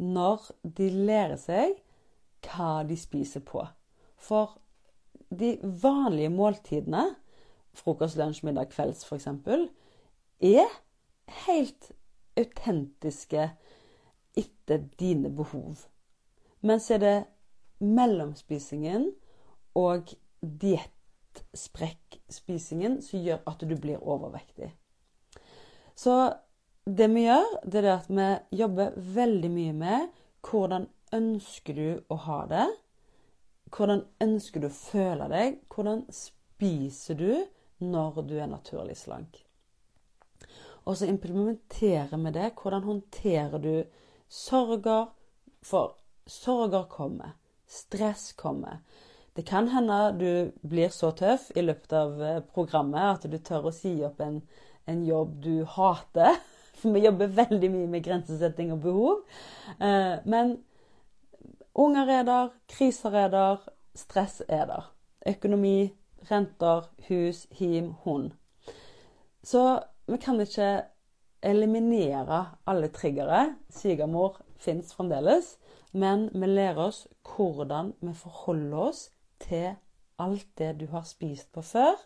[0.00, 1.76] når de lærer seg
[2.46, 3.66] hva de spiser på.
[4.16, 4.56] For
[5.30, 7.14] de vanlige måltidene,
[7.76, 9.26] frokost, lunsj, middag, kvelds f.eks.,
[10.40, 10.68] er
[11.46, 11.92] helt
[12.40, 13.50] autentiske
[14.40, 15.76] etter dine behov.
[16.64, 17.24] Mens er det
[17.80, 19.12] mellomspisingen
[19.76, 20.08] og
[20.40, 24.76] diettsprekkspisingen som gjør at du blir overvektig.
[25.96, 26.32] Så
[26.86, 28.28] det vi gjør, det er at vi
[28.62, 30.08] jobber veldig mye med
[30.46, 32.66] hvordan ønsker du å ha det?
[33.70, 35.60] Hvordan ønsker du å føle deg?
[35.70, 37.30] Hvordan spiser du
[37.84, 39.42] når du er naturlig slank?
[40.88, 42.52] Og så implementerer vi det.
[42.58, 43.74] Hvordan håndterer du
[44.28, 45.12] sorger?
[45.62, 45.94] For
[46.26, 47.36] sorger kommer.
[47.66, 48.80] Stress kommer.
[49.36, 53.68] Det kan hende du blir så tøff i løpet av eh, programmet at du tør
[53.70, 54.40] å si opp en,
[54.90, 56.40] en jobb du hater.
[56.80, 59.22] For vi jobber veldig mye med grensesetting og behov.
[59.78, 60.56] Eh, men
[61.74, 63.64] unger er der, kriser er der,
[63.94, 64.90] stress er der.
[65.28, 65.92] Økonomi,
[66.30, 68.30] renter, hus, him, hund.
[69.44, 70.82] Så vi kan ikke
[71.42, 73.54] eliminere alle triggere.
[73.70, 75.56] Svigermor fins fremdeles.
[75.92, 79.08] Men vi lærer oss hvordan vi forholder oss
[79.40, 79.72] til
[80.20, 81.96] alt det du har spist på før,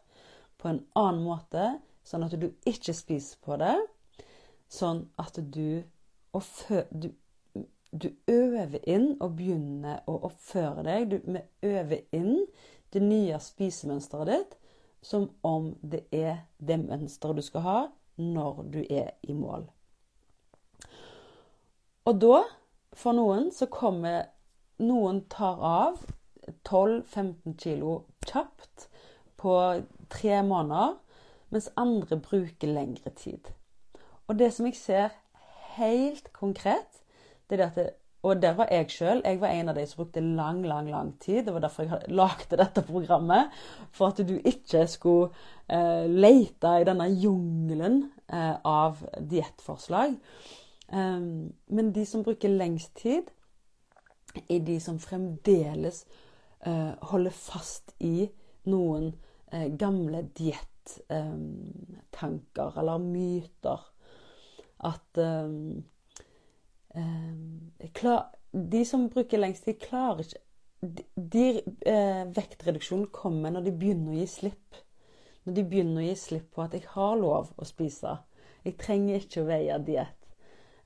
[0.58, 1.64] på en annen måte,
[2.06, 3.74] sånn at du ikke spiser på det.
[4.74, 5.84] Sånn at du,
[6.34, 7.08] du,
[7.94, 11.14] du øver inn og begynner å oppføre deg.
[11.14, 12.46] Du, øver inn
[12.94, 14.58] det nye spisemønsteret ditt
[15.04, 17.78] som om det er det mønsteret du skal ha
[18.16, 19.66] når du er i mål.
[22.04, 22.38] Og da
[22.94, 24.30] for noen så kommer
[24.82, 26.00] Noen tar av
[26.66, 27.92] 12-15 kilo
[28.26, 28.88] kjapt
[29.38, 29.52] på
[30.10, 30.96] tre måneder,
[31.54, 33.52] mens andre bruker lengre tid.
[34.28, 35.08] Og det som jeg ser
[35.76, 37.02] helt konkret,
[37.50, 37.90] det er at det,
[38.24, 39.20] og der var jeg sjøl.
[39.24, 41.44] Jeg var en av de som brukte lang, lang lang tid.
[41.44, 43.50] Det var derfor jeg lagde dette programmet.
[43.92, 45.28] For at du ikke skulle
[45.68, 50.16] eh, lete i denne jungelen eh, av diettforslag.
[50.88, 53.22] Um, men de som bruker lengst tid,
[54.48, 56.06] er de som fremdeles
[56.66, 58.30] uh, holder fast i
[58.68, 59.14] noen
[59.54, 63.93] uh, gamle diettanker um, eller myter.
[64.84, 65.82] At um,
[67.96, 70.42] klar, De som bruker lengst tid, klarer ikke
[70.84, 71.46] de, de
[71.88, 74.82] uh, Vektreduksjonen kommer når de begynner å gi slipp.
[75.44, 78.18] Når de begynner å gi slipp på at 'jeg har lov å spise'.
[78.64, 80.24] Jeg trenger ikke å veie diett.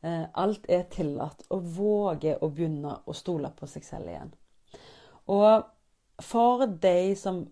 [0.00, 1.44] Eh, alt er tillatt.
[1.54, 4.32] Og våge å begynne å stole på seg selv igjen.
[5.28, 5.66] Og
[6.22, 7.42] for de som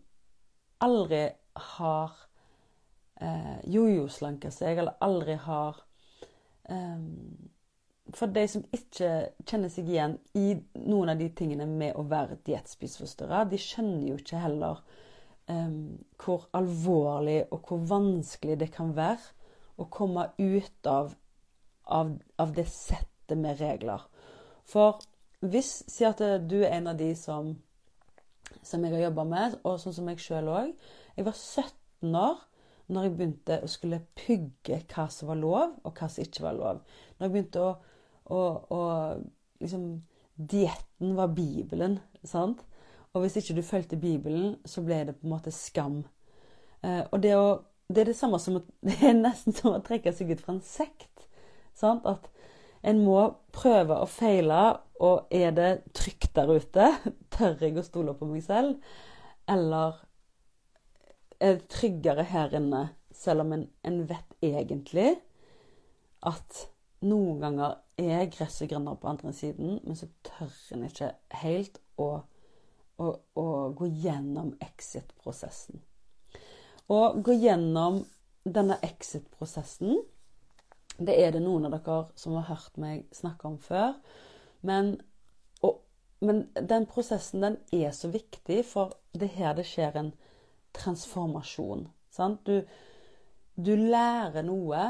[0.83, 1.25] aldri
[1.77, 2.14] har
[3.21, 5.86] eh, jojo-slanka seg, eller aldri har eh,
[8.17, 9.11] For de som ikke
[9.47, 10.55] kjenner seg igjen i
[10.87, 14.81] noen av de tingene med å være diettspiseforstyrra, de skjønner jo ikke heller
[15.51, 19.35] um, hvor alvorlig og hvor vanskelig det kan være
[19.77, 21.14] å komme ut av
[21.87, 24.03] av, av det settet med regler.
[24.67, 24.99] For
[25.47, 27.53] hvis Si at du er en av de som,
[28.62, 30.71] som jeg har jobba med, og sånn som jeg sjøl òg.
[31.17, 32.41] Jeg var 17 år
[32.93, 36.59] når jeg begynte å skulle pugge hva som var lov, og hva som ikke var
[36.59, 36.82] lov.
[37.16, 37.72] Når jeg begynte å,
[38.30, 38.43] å,
[38.76, 38.82] å
[39.62, 39.89] liksom
[40.37, 42.61] Dietten var Bibelen, sant?
[43.16, 46.03] Og hvis ikke du fulgte Bibelen, så ble det på en måte skam.
[46.84, 50.12] Eh, og det, å, det, er det samme som Det er nesten som å trekke
[50.12, 51.24] seg ut fra en sekt.
[51.76, 52.05] Sant?
[52.05, 52.28] At
[52.87, 53.22] en må
[53.57, 56.93] prøve og feile, og er det trygt der ute?
[57.34, 58.76] Tør jeg å stole på meg selv?
[59.49, 59.97] Eller
[61.41, 65.14] er tryggere her inne, selv om en, en vet egentlig
[66.26, 66.66] at
[67.07, 71.12] noen ganger er gresset grønnere på andre siden, men så tør en ikke
[71.43, 72.11] helt å,
[73.01, 75.80] å, å gå gjennom exit-prosessen.
[76.93, 78.03] Å gå gjennom
[78.45, 79.99] denne exit-prosessen,
[80.97, 83.97] det er det noen av dere som har hørt meg snakke om før.
[84.64, 84.95] Men,
[85.66, 85.82] og,
[86.24, 90.14] men den prosessen den er så viktig, for det er her det skjer en
[90.77, 91.87] transformasjon.
[92.47, 92.57] Du,
[93.57, 94.83] du, lærer noe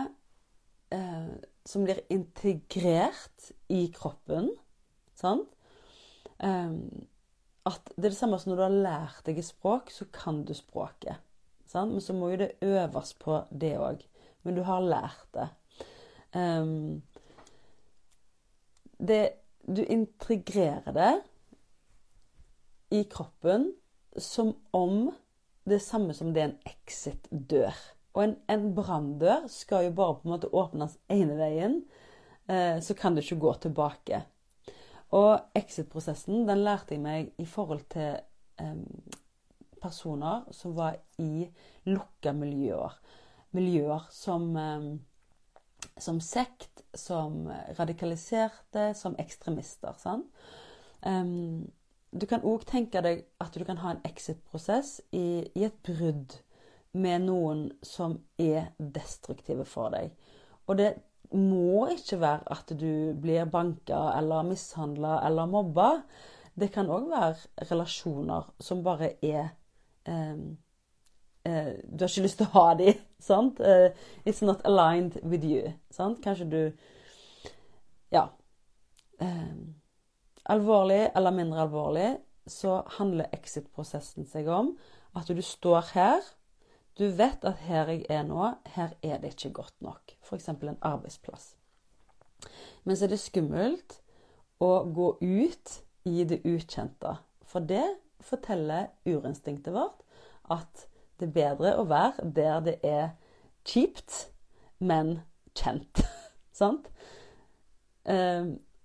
[0.95, 1.28] eh,
[1.66, 4.53] som blir integrert i kroppen.
[5.18, 5.51] Sant?
[6.39, 6.74] Eh,
[7.66, 10.45] at det er det samme som når du har lært deg et språk, så kan
[10.47, 11.18] du språket.
[11.66, 11.97] Sant?
[11.97, 14.05] Men så må jo det øves på det òg.
[14.47, 15.49] Men du har lært det.
[16.37, 17.03] Um,
[19.03, 19.22] det
[19.66, 21.14] du integrerer det
[22.95, 23.72] i kroppen
[24.18, 25.11] som om
[25.67, 27.77] det samme som det er en exit-dør.
[28.17, 31.81] Og en, en branndør skal jo bare på en måte åpnes ene veien,
[32.49, 34.23] eh, så kan du ikke gå tilbake.
[35.17, 38.17] Og exit-prosessen den lærte jeg meg i forhold til
[38.62, 38.79] eh,
[39.83, 41.47] personer som var i
[41.91, 42.97] lukka miljøer.
[43.57, 44.89] Miljøer som, eh,
[45.99, 47.45] som sekt, som
[47.77, 49.99] radikaliserte, som ekstremister.
[50.01, 50.31] Sant?
[51.07, 51.69] Um,
[52.21, 56.39] du kan òg tenke deg at du kan ha en exit-prosess i, i, et brudd
[56.97, 60.12] med noen som er destruktive for deg.
[60.67, 60.95] Og det
[61.35, 65.91] må ikke være at du blir banka eller mishandla eller mobba.
[66.57, 69.51] Det kan òg være relasjoner som bare er
[70.09, 70.39] eh,
[71.45, 73.61] eh, Du har ikke lyst til å ha dem, sant?
[73.61, 73.91] Uh,
[74.25, 75.75] it's not aligned with you.
[75.91, 76.23] Sant?
[76.25, 76.62] Kanskje du
[78.12, 78.29] Ja.
[79.21, 79.75] Um,
[80.53, 82.16] alvorlig eller mindre alvorlig,
[82.47, 84.74] så handler exit-prosessen seg om
[85.16, 86.26] at du står her.
[86.97, 90.14] Du vet at her jeg er nå, her er det ikke godt nok.
[90.22, 90.49] F.eks.
[90.49, 91.55] en arbeidsplass.
[92.84, 94.01] Men så er det skummelt
[94.62, 95.76] å gå ut
[96.07, 97.16] i det ukjente.
[97.47, 97.84] For det
[98.24, 100.05] forteller urinstinktet vårt
[100.53, 100.86] at
[101.18, 103.09] det er bedre å være der det er
[103.66, 104.28] kjipt,
[104.78, 105.18] men
[105.57, 106.05] kjent.
[106.61, 106.90] Sant?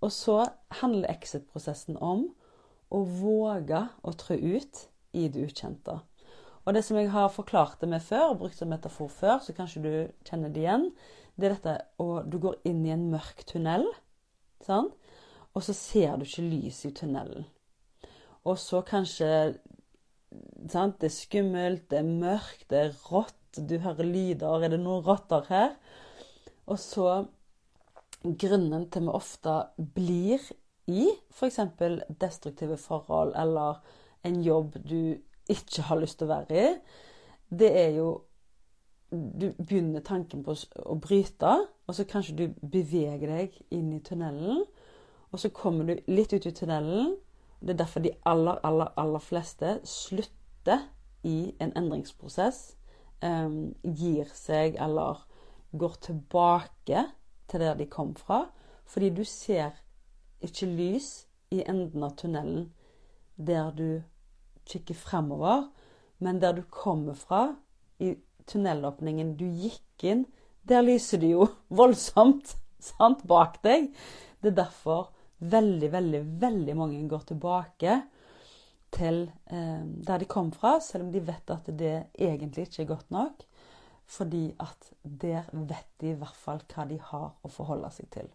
[0.02, 0.43] Og så
[0.82, 2.28] handler exit-prosessen om
[2.91, 5.99] å våge å trø ut i det ukjente.
[6.66, 9.54] Og det som jeg har forklart det med før, og brukt som metafor før, så
[9.58, 9.93] kanskje du
[10.28, 10.89] kjenner det igjen,
[11.36, 13.88] det er dette at Du går inn i en mørk tunnel,
[14.66, 14.93] sant?
[15.52, 17.43] og så ser du ikke lys i tunnelen.
[18.47, 19.28] Og så kanskje
[20.72, 21.02] sant?
[21.02, 24.64] Det er skummelt, det er mørkt, det er rått, du hører lyder.
[24.64, 25.74] Er det noen rotter her?
[26.72, 27.26] Og så
[28.24, 29.56] grunnen til vi ofte
[29.96, 30.44] blir
[30.92, 31.60] i f.eks.
[32.22, 33.82] destruktive forhold eller
[34.24, 35.18] en jobb du
[35.50, 36.68] ikke har lyst til å være i,
[37.50, 38.10] det er jo
[39.12, 40.54] Du begynner tanken på
[40.88, 41.50] å bryte,
[41.84, 44.62] og så kanskje du beveger deg inn i tunnelen.
[45.36, 47.18] Og så kommer du litt ut i tunnelen.
[47.60, 50.86] Det er derfor de aller, aller, aller fleste slutter
[51.28, 52.78] i en endringsprosess.
[53.20, 55.26] Um, gir seg eller
[55.76, 57.04] går tilbake
[57.52, 58.45] til der de kom fra.
[58.88, 59.76] Fordi du ser
[60.41, 62.70] ikke lys i enden av tunnelen
[63.36, 64.02] der du
[64.68, 65.68] kikker fremover,
[66.22, 67.56] men der du kommer fra,
[67.99, 68.16] i
[68.47, 70.26] tunnelåpningen du gikk inn,
[70.68, 71.47] der lyser det jo
[71.82, 73.91] voldsomt sant, bak deg.
[74.41, 77.99] Det er derfor veldig, veldig, veldig mange går tilbake
[78.91, 82.91] til eh, der de kom fra, selv om de vet at det egentlig ikke er
[82.91, 83.45] godt nok.
[84.12, 88.28] Fordi at der vet de i hvert fall hva de har å forholde seg til.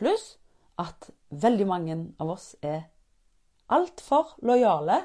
[0.00, 0.38] Pluss
[0.80, 2.86] at veldig mange av oss er
[3.74, 5.02] altfor lojale.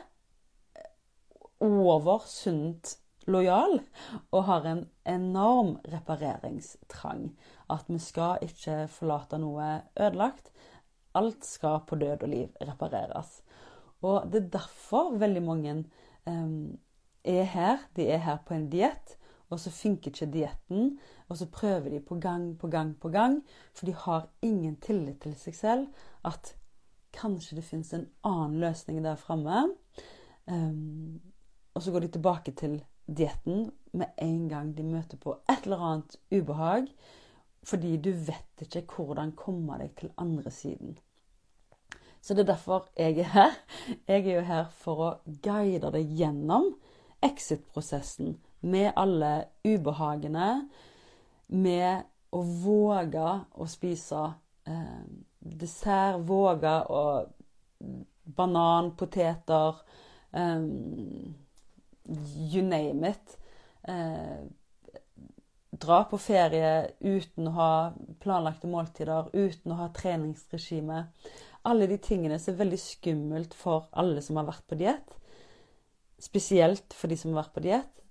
[1.60, 2.96] Over sunt
[3.28, 3.82] lojal.
[4.32, 7.30] Og har en enorm repareringstrang.
[7.70, 10.54] At vi skal ikke forlate noe ødelagt.
[11.20, 13.42] Alt skal på død og liv repareres.
[14.02, 15.74] Og det er derfor veldig mange
[16.26, 16.78] um,
[17.30, 17.78] er her.
[17.96, 19.16] De er her på en diett,
[19.50, 20.98] og så funker ikke dietten.
[21.30, 23.42] Og så prøver de på gang på gang på gang,
[23.74, 25.88] for de har ingen tillit til seg selv.
[26.26, 26.56] At
[27.14, 29.68] kanskje det fins en annen løsning der framme.
[30.46, 31.22] Um,
[31.74, 32.80] og så går de tilbake til
[33.18, 36.90] dietten med en gang de møter på et eller annet ubehag,
[37.64, 40.98] fordi du vet ikke hvordan komme deg til andre siden.
[42.22, 43.52] Så det er derfor jeg er her.
[44.08, 45.10] Jeg er jo her for å
[45.44, 46.74] guide deg gjennom
[47.26, 50.68] exit-prosessen med alle ubehagene,
[51.48, 52.06] med
[52.36, 54.22] å våge å spise
[54.70, 55.04] eh,
[55.40, 57.04] dessert, våge å
[58.30, 59.76] Banan, poteter
[60.32, 61.36] um,
[62.36, 63.38] You name it.
[63.88, 64.44] Eh,
[65.70, 67.72] dra på ferie uten å ha
[68.22, 71.04] planlagte måltider, uten å ha treningsregime.
[71.70, 75.19] Alle de tingene som er veldig skummelt for alle som har vært på diett.
[76.20, 78.04] Spesielt for de som har vært på diett.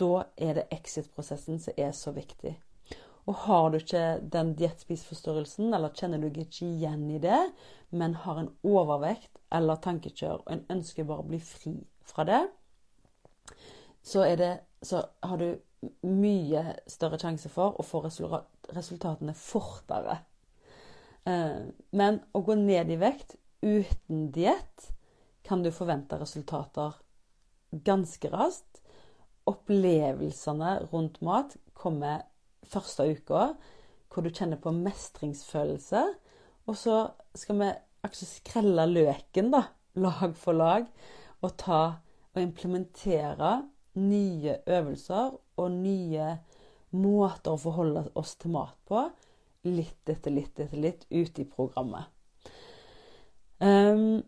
[0.00, 2.56] Da er det exit-prosessen som er så viktig.
[3.26, 7.40] Og har du ikke den diettspiseforstyrrelsen, eller kjenner du ikke igjen i det,
[7.90, 11.74] men har en overvekt eller tankekjør og en ønsker bare å bli fri
[12.06, 12.44] fra det,
[14.06, 14.52] så, det,
[14.86, 15.48] så har du
[16.06, 20.20] mye større sjanse for å få resultatene fortere.
[21.26, 21.66] Eh,
[21.98, 23.34] men å gå ned i vekt
[23.66, 24.92] uten diett
[25.46, 26.96] kan du forvente resultater
[27.86, 28.82] ganske raskt.
[29.46, 32.26] Opplevelsene rundt mat kommer
[32.66, 33.52] første uka,
[34.10, 36.02] hvor du kjenner på mestringsfølelse.
[36.66, 36.98] Og så
[37.38, 37.70] skal vi
[38.06, 39.62] altså skrelle løken, da,
[39.98, 40.88] lag for lag,
[41.42, 41.82] og ta
[42.34, 43.60] og implementere
[43.96, 46.34] nye øvelser og nye
[46.96, 49.06] måter å forholde oss til mat på,
[49.66, 52.10] litt etter litt etter litt, ute i programmet.
[53.58, 54.22] Um,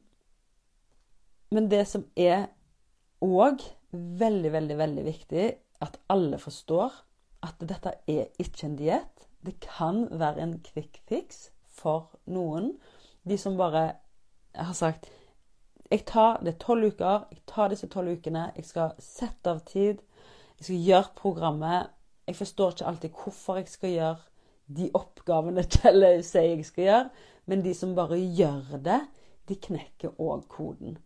[1.51, 2.49] men det som er
[3.25, 5.47] òg veldig, veldig, veldig viktig,
[5.81, 6.93] at alle forstår
[7.47, 9.29] at dette er ikke en diett.
[9.47, 12.73] Det kan være en quick fix for noen.
[13.23, 13.93] De som bare
[14.55, 15.09] har sagt
[15.91, 17.25] jeg tar, Det tolv uker.
[17.31, 18.53] Jeg tar disse tolv ukene.
[18.57, 20.03] Jeg skal sette av tid.
[20.59, 21.87] Jeg skal gjøre programmet.
[22.27, 24.19] Jeg forstår ikke alltid hvorfor jeg skal gjøre
[24.77, 27.11] de oppgavene Kjell sier jeg skal gjøre,
[27.49, 29.01] men de som bare gjør det,
[29.49, 30.99] de knekker òg koden.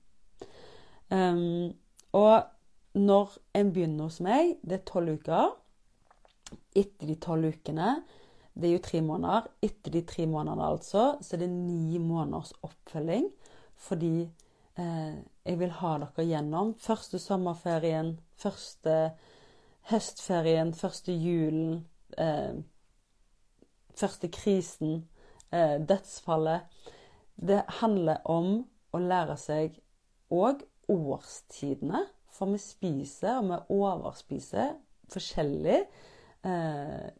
[1.12, 1.72] Um,
[2.16, 2.42] og
[2.96, 5.50] når en begynner hos meg, det er tolv uker
[6.76, 7.98] Etter de tolv ukene,
[8.56, 12.52] det er jo tre måneder, etter de tre månedene altså, så er det ni måneders
[12.64, 13.30] oppfølging.
[13.76, 18.96] Fordi eh, jeg vil ha dere gjennom første sommerferien, første
[19.90, 21.86] høstferien, første julen,
[22.18, 22.60] eh,
[23.96, 25.08] første krisen,
[25.52, 26.68] eh, dødsfallet.
[27.36, 28.52] Det handler om
[28.92, 29.80] å lære seg
[30.32, 32.04] òg årstidene.
[32.32, 34.76] For vi spiser, og vi overspiser
[35.12, 35.82] forskjellig
[36.48, 37.10] eh,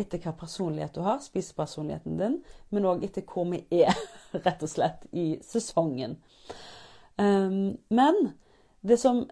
[0.00, 2.36] etter hva personlighet du har, spisepersonligheten din,
[2.70, 3.96] men òg etter hvor vi er,
[4.44, 6.18] rett og slett, i sesongen.
[7.20, 8.20] Um, men
[8.86, 9.24] det som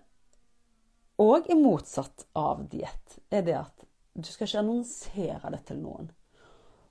[1.23, 3.87] òg er motsatt av diett, er det at
[4.19, 6.11] du skal ikke annonsere det til noen.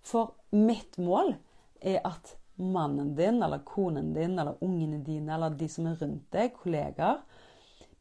[0.05, 1.35] For mitt mål
[1.83, 6.25] er at mannen din eller konen din eller ungene dine eller de som er rundt
[6.33, 7.21] deg, kollegaer,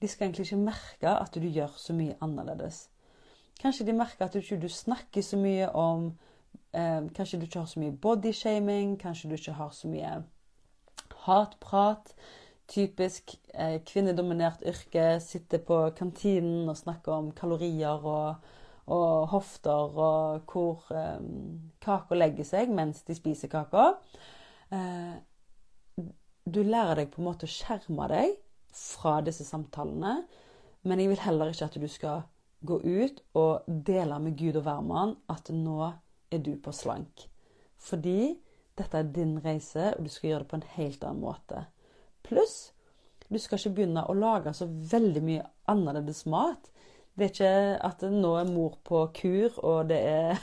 [0.00, 2.86] de skal egentlig ikke merke at du gjør så mye annerledes.
[3.61, 6.11] Kanskje de merker at du ikke snakker så mye om
[6.72, 10.18] eh, Kanskje du ikke har så mye bodyshaming, kanskje du ikke har så mye
[11.26, 12.12] hatprat
[12.68, 15.20] typisk eh, kvinnedominert yrke.
[15.20, 18.34] Sitter på kantinen og snakker om kalorier og,
[18.86, 21.20] og hofter og hvor eh,
[21.82, 23.92] kaka legger seg mens de spiser kaka.
[24.74, 25.16] Eh,
[26.46, 28.36] du lærer deg på en måte å skjerme deg
[28.76, 30.20] fra disse samtalene.
[30.86, 32.26] Men jeg vil heller ikke at du skal
[32.66, 35.80] gå ut og dele med Gud og hvermann at nå
[36.32, 37.26] er du på slank.
[37.76, 38.36] Fordi
[38.76, 41.66] dette er din reise, og du skal gjøre det på en helt annen måte.
[42.26, 42.56] Pluss
[43.28, 46.70] du skal ikke begynne å lage så veldig mye annerledes mat.
[47.16, 47.54] Det er ikke
[47.88, 50.42] at nå er mor på kur, og det er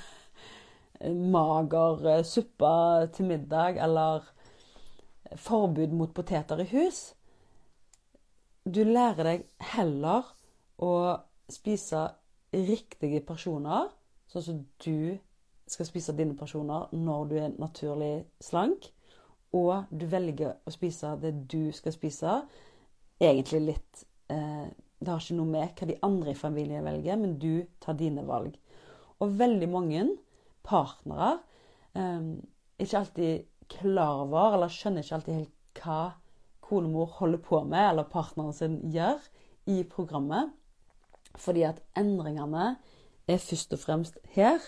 [1.12, 2.72] mager eh, suppe
[3.16, 4.26] til middag, eller
[5.36, 7.14] forbud mot poteter i hus.
[8.64, 10.30] Du lærer deg heller
[10.80, 10.94] å
[11.52, 12.08] spise
[12.54, 13.90] riktige personer,
[14.32, 15.18] sånn som du
[15.68, 18.92] skal spise dine personer når du er naturlig slank
[19.54, 22.40] og du velger å spise det du skal spise,
[23.22, 24.66] egentlig litt eh,
[25.04, 28.24] Det har ikke noe med hva de andre i familien velger, men du tar dine
[28.24, 28.54] valg.
[29.20, 30.06] Og veldig mange
[30.64, 31.38] partnere
[31.96, 32.30] eh,
[32.80, 36.02] er ikke alltid klar over, eller skjønner ikke alltid helt hva
[36.64, 39.22] konemor holder på med, eller partneren sin gjør,
[39.66, 40.52] i programmet.
[41.40, 42.76] Fordi at endringene
[43.28, 44.60] er først og fremst her.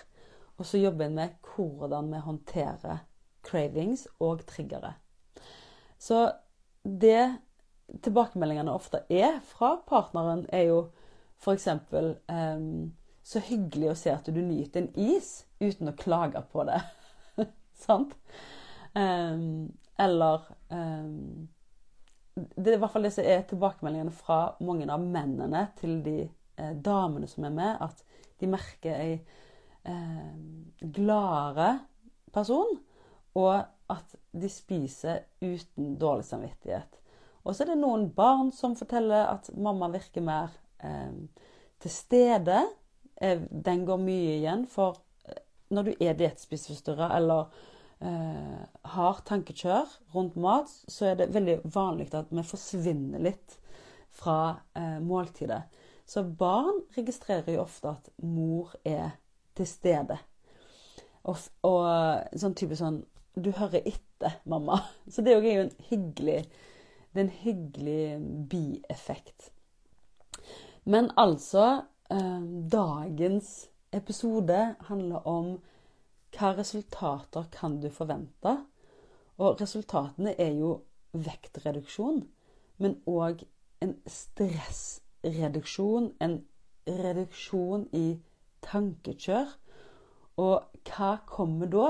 [0.58, 3.04] Og så jobber en med hvordan vi håndterer
[3.44, 4.94] cravings og triggere.
[6.00, 6.32] Så
[6.84, 7.38] det
[8.04, 10.86] tilbakemeldingene ofte er fra partneren, er jo
[11.54, 16.66] eksempel um, Så hyggelig å se at du nyter en is uten å klage på
[16.68, 16.80] det.
[17.86, 18.16] Sant?
[18.96, 21.48] Um, eller um,
[22.36, 26.18] Det er i hvert fall det som er tilbakemeldingene fra mange av mennene til de
[26.26, 28.04] eh, damene som er med, at
[28.42, 29.14] de merker ei
[29.88, 30.34] eh,
[30.98, 31.70] gladere
[32.36, 32.76] person,
[33.40, 33.56] og
[33.92, 37.00] at de spiser uten dårlig samvittighet.
[37.46, 40.54] Og så er det noen barn som forteller at mamma virker mer
[40.84, 41.14] eh,
[41.80, 42.64] til stede.
[43.22, 44.98] Eh, den går mye igjen, for
[45.74, 47.48] når du er diettspiseforstyrra eller
[48.04, 48.62] eh,
[48.96, 53.58] har tankekjør rundt mat, så er det veldig vanlig at vi forsvinner litt
[54.16, 55.64] fra eh, måltidet.
[56.06, 59.18] Så barn registrerer jo ofte at mor er
[59.58, 60.20] til stede.
[61.26, 63.02] Og, og sånn type sånn
[63.34, 64.78] Du hører etter, mamma.
[65.12, 68.04] Så det er jo en hyggelig Det er en hyggelig
[68.52, 69.50] bieffekt.
[70.86, 72.42] Men altså eh,
[72.72, 75.62] Dagens episode handler om
[76.36, 78.58] hva resultater kan du forvente?
[79.40, 80.82] Og resultatene er jo
[81.16, 82.28] vektreduksjon,
[82.78, 83.44] men òg
[83.84, 86.12] en stressreduksjon.
[86.20, 86.46] En
[86.88, 88.20] reduksjon i
[88.66, 89.48] tankekjør.
[90.42, 91.90] Og hva kommer da?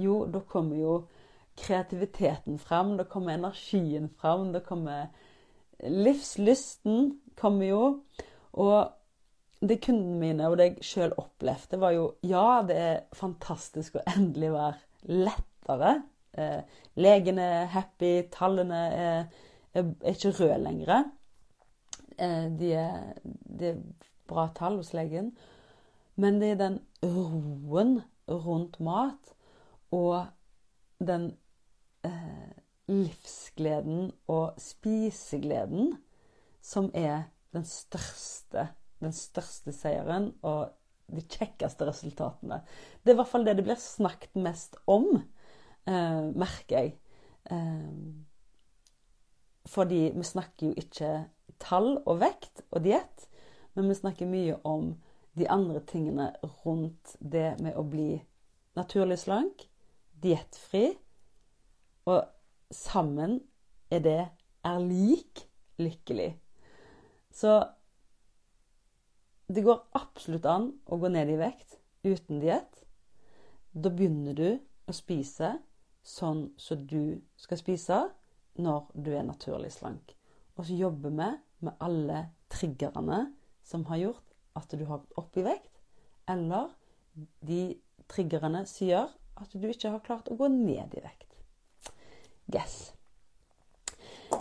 [0.00, 0.94] Jo, da kommer jo
[1.58, 5.06] kreativiteten fram, da kommer energien fram, da kommer
[5.82, 7.84] livslysten kommer jo.
[8.52, 8.90] Og
[9.68, 14.04] det kundene mine og det jeg sjøl opplevde, var jo Ja, det er fantastisk å
[14.14, 15.94] endelig være lettere.
[16.34, 19.44] Eh, legen er happy, tallene er,
[19.74, 21.04] er, er ikke røde lenger.
[22.18, 23.82] Eh, de er, de er
[24.28, 25.32] bra tall hos legen.
[26.16, 27.98] Men det er den roen
[28.30, 29.34] rundt mat
[29.94, 30.26] og
[31.04, 31.32] den
[32.06, 32.54] eh,
[32.90, 35.94] livsgleden og spisegleden
[36.64, 38.68] som er den største
[39.04, 40.72] den største seieren og
[41.12, 42.62] de kjekkeste resultatene.
[43.02, 45.22] Det er i hvert fall det det blir snakket mest om,
[45.86, 46.94] eh, merker jeg.
[47.50, 48.14] Eh,
[49.68, 51.26] fordi vi snakker jo ikke
[51.60, 53.28] tall og vekt og diett,
[53.74, 54.94] men vi snakker mye om
[55.36, 56.32] de andre tingene
[56.64, 58.22] rundt det med å bli
[58.76, 59.66] naturlig slank,
[60.22, 60.94] diettfri,
[62.06, 62.24] og
[62.70, 63.40] sammen
[63.90, 64.20] er det
[64.64, 65.44] er lik
[65.82, 66.34] lykkelig.
[67.34, 67.56] Så
[69.46, 72.84] det går absolutt an å gå ned i vekt uten diett.
[73.72, 74.48] Da begynner du
[74.88, 75.56] å spise
[76.04, 78.00] sånn som du skal spise
[78.60, 80.14] når du er naturlig slank.
[80.54, 81.30] Og så jobber vi
[81.66, 82.20] med alle
[82.52, 83.26] triggerne
[83.64, 85.72] som har gjort at du har gått opp i vekt,
[86.30, 86.70] eller
[87.42, 87.74] de
[88.10, 91.40] triggerne som gjør at du ikke har klart å gå ned i vekt.
[92.52, 92.93] Yes.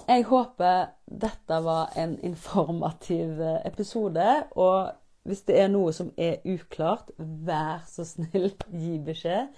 [0.04, 4.26] Jeg håper dette var en informativ eh, episode.
[4.60, 4.92] Og
[5.24, 8.52] hvis det er noe som er uklart, vær så snill,
[8.82, 9.54] gi beskjed.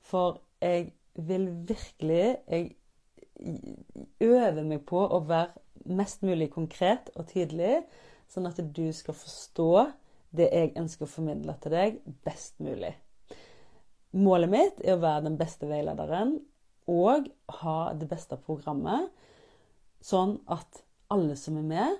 [0.00, 2.76] For jeg vil virkelig Jeg
[4.20, 7.86] øver meg på å være mest mulig konkret og tydelig,
[8.28, 9.70] sånn at du skal forstå
[10.36, 12.92] det jeg ønsker å formidle til deg, best mulig.
[14.12, 16.36] Målet mitt er å være den beste veilederen
[16.90, 17.30] og
[17.62, 19.08] ha det beste programmet
[20.00, 20.82] Sånn at
[21.12, 21.96] alle som er med,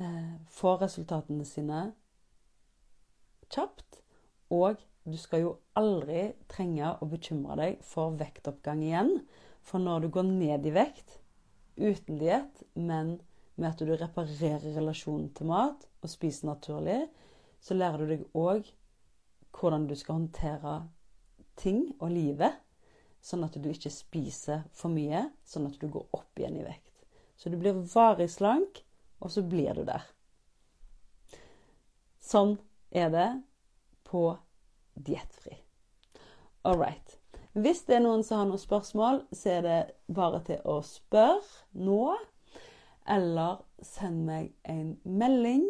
[0.00, 1.92] eh, får resultatene sine
[3.52, 4.00] kjapt.
[4.50, 9.14] Og du skal jo aldri trenge å bekymre deg for vektoppgang igjen.
[9.62, 11.18] For når du går ned i vekt
[11.76, 13.18] uten diett, men
[13.56, 17.00] med at du reparerer relasjonen til mat og spiser naturlig,
[17.60, 18.68] så lærer du deg òg
[19.58, 20.74] hvordan du skal håndtere
[21.58, 22.60] ting og livet
[23.24, 26.92] sånn at du ikke spiser for mye, sånn at du går opp igjen i vekt.
[27.38, 28.82] Så du blir varig slank,
[29.22, 30.04] og så blir du der.
[32.22, 32.58] Sånn
[32.90, 33.28] er det
[34.08, 34.30] på
[34.94, 35.56] diettfri.
[36.66, 37.18] All right.
[37.58, 39.78] Hvis det er noen som har noen spørsmål, så er det
[40.14, 42.16] bare til å spørre nå.
[43.08, 45.64] Eller send meg en melding.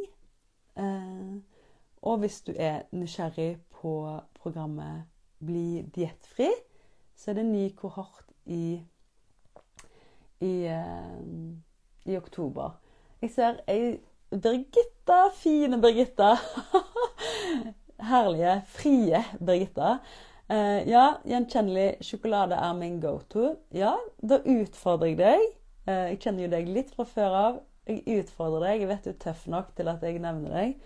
[0.79, 1.37] Eh,
[2.03, 3.95] og hvis du er nysgjerrig på
[4.41, 5.07] programmet
[5.39, 6.49] Bli diettfri,
[7.19, 8.79] så er det ny kohort i,
[10.41, 11.19] i, uh,
[12.07, 12.79] i oktober.
[13.23, 13.99] Jeg ser ei
[14.31, 16.35] Birgitta, fine Birgitta.
[18.11, 19.99] Herlige, frie Birgitta.
[20.49, 23.55] Uh, ja, gjenkjennelig sjokolade er min go to.
[23.75, 25.47] Ja, da utfordrer jeg deg.
[25.89, 27.63] Uh, jeg kjenner jo deg litt fra før av.
[27.89, 28.83] Jeg utfordrer deg.
[28.85, 30.77] Jeg vet du er tøff nok til at jeg nevner deg.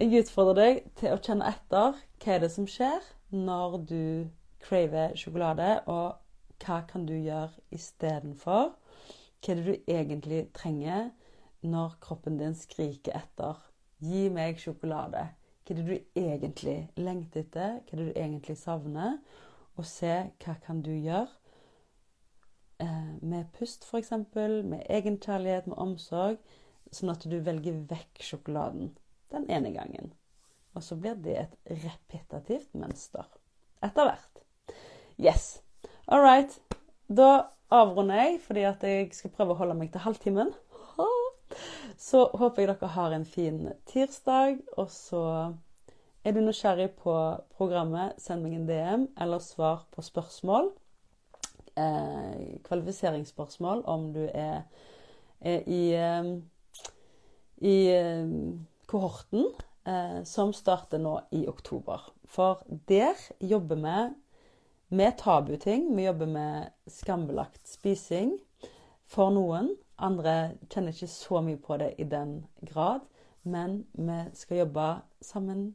[0.00, 4.00] Jeg utfordrer deg til å kjenne etter hva er det som skjer når du
[4.64, 8.72] craver sjokolade, og hva kan du gjøre istedenfor?
[9.44, 11.10] Hva er det du egentlig trenger
[11.64, 13.60] når kroppen din skriker etter
[14.04, 15.22] Gi meg sjokolade.
[15.64, 17.78] Hva er det du egentlig lengter etter?
[17.86, 19.16] Hva er det du egentlig savner?
[19.78, 20.12] Og se
[20.44, 21.30] hva kan du gjøre
[22.84, 26.36] eh, med pust, f.eks., med egenkjærlighet, med omsorg,
[26.92, 28.92] sånn at du velger vekk sjokoladen
[29.32, 30.12] den ene gangen.
[30.74, 31.56] Og så blir det et
[31.86, 33.26] repetitivt mønster
[33.84, 34.43] etter hvert.
[35.18, 35.62] Yes.
[36.08, 36.60] All right.
[37.08, 40.50] Da avrunder jeg, fordi at jeg skal prøve å holde meg til halvtimen.
[42.00, 44.58] Så håper jeg dere har en fin tirsdag.
[44.76, 45.22] Og så
[46.24, 47.14] er du nysgjerrig på
[47.56, 50.72] programmet, send meg en DM eller svar på spørsmål.
[51.78, 54.64] Eh, kvalifiseringsspørsmål om du er,
[55.40, 56.28] er i, eh,
[57.62, 58.34] i eh,
[58.90, 59.48] kohorten
[60.24, 62.06] som starter nå i oktober.
[62.24, 63.96] For der jobber vi
[64.94, 65.96] med tabuting.
[65.96, 68.36] Vi jobber med skambelagt spising
[69.06, 69.72] for noen.
[69.98, 73.06] Andre kjenner ikke så mye på det i den grad.
[73.42, 74.86] Men vi skal jobbe
[75.20, 75.74] sammen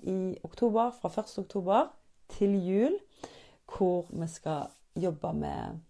[0.00, 1.38] i oktober, fra 1.
[1.38, 1.90] oktober
[2.28, 2.96] til jul,
[3.68, 5.80] hvor vi skal jobbe med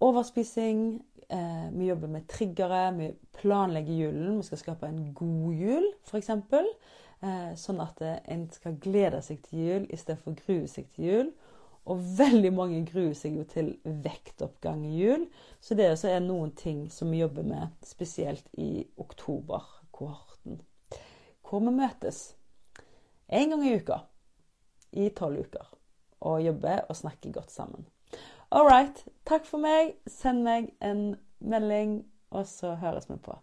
[0.00, 1.00] overspising,
[1.30, 4.36] Eh, vi jobber med triggere, vi planlegger julen.
[4.36, 6.30] Vi skal skape en god jul, f.eks.
[6.30, 11.30] Eh, sånn at en skal glede seg til jul istedenfor grue seg til jul.
[11.88, 15.26] Og veldig mange gruer seg jo til vektoppgang i jul.
[15.60, 20.60] Så det er noen ting som vi jobber med, spesielt i oktober-kohorten.
[21.46, 22.34] Hvor vi møtes
[23.32, 24.02] én gang i uka
[24.92, 25.72] i tolv uker
[26.20, 27.86] og jobber og snakker godt sammen.
[28.50, 29.04] All right.
[29.26, 29.94] Takk for meg.
[30.10, 33.38] Send meg en melding, og så høres vi på.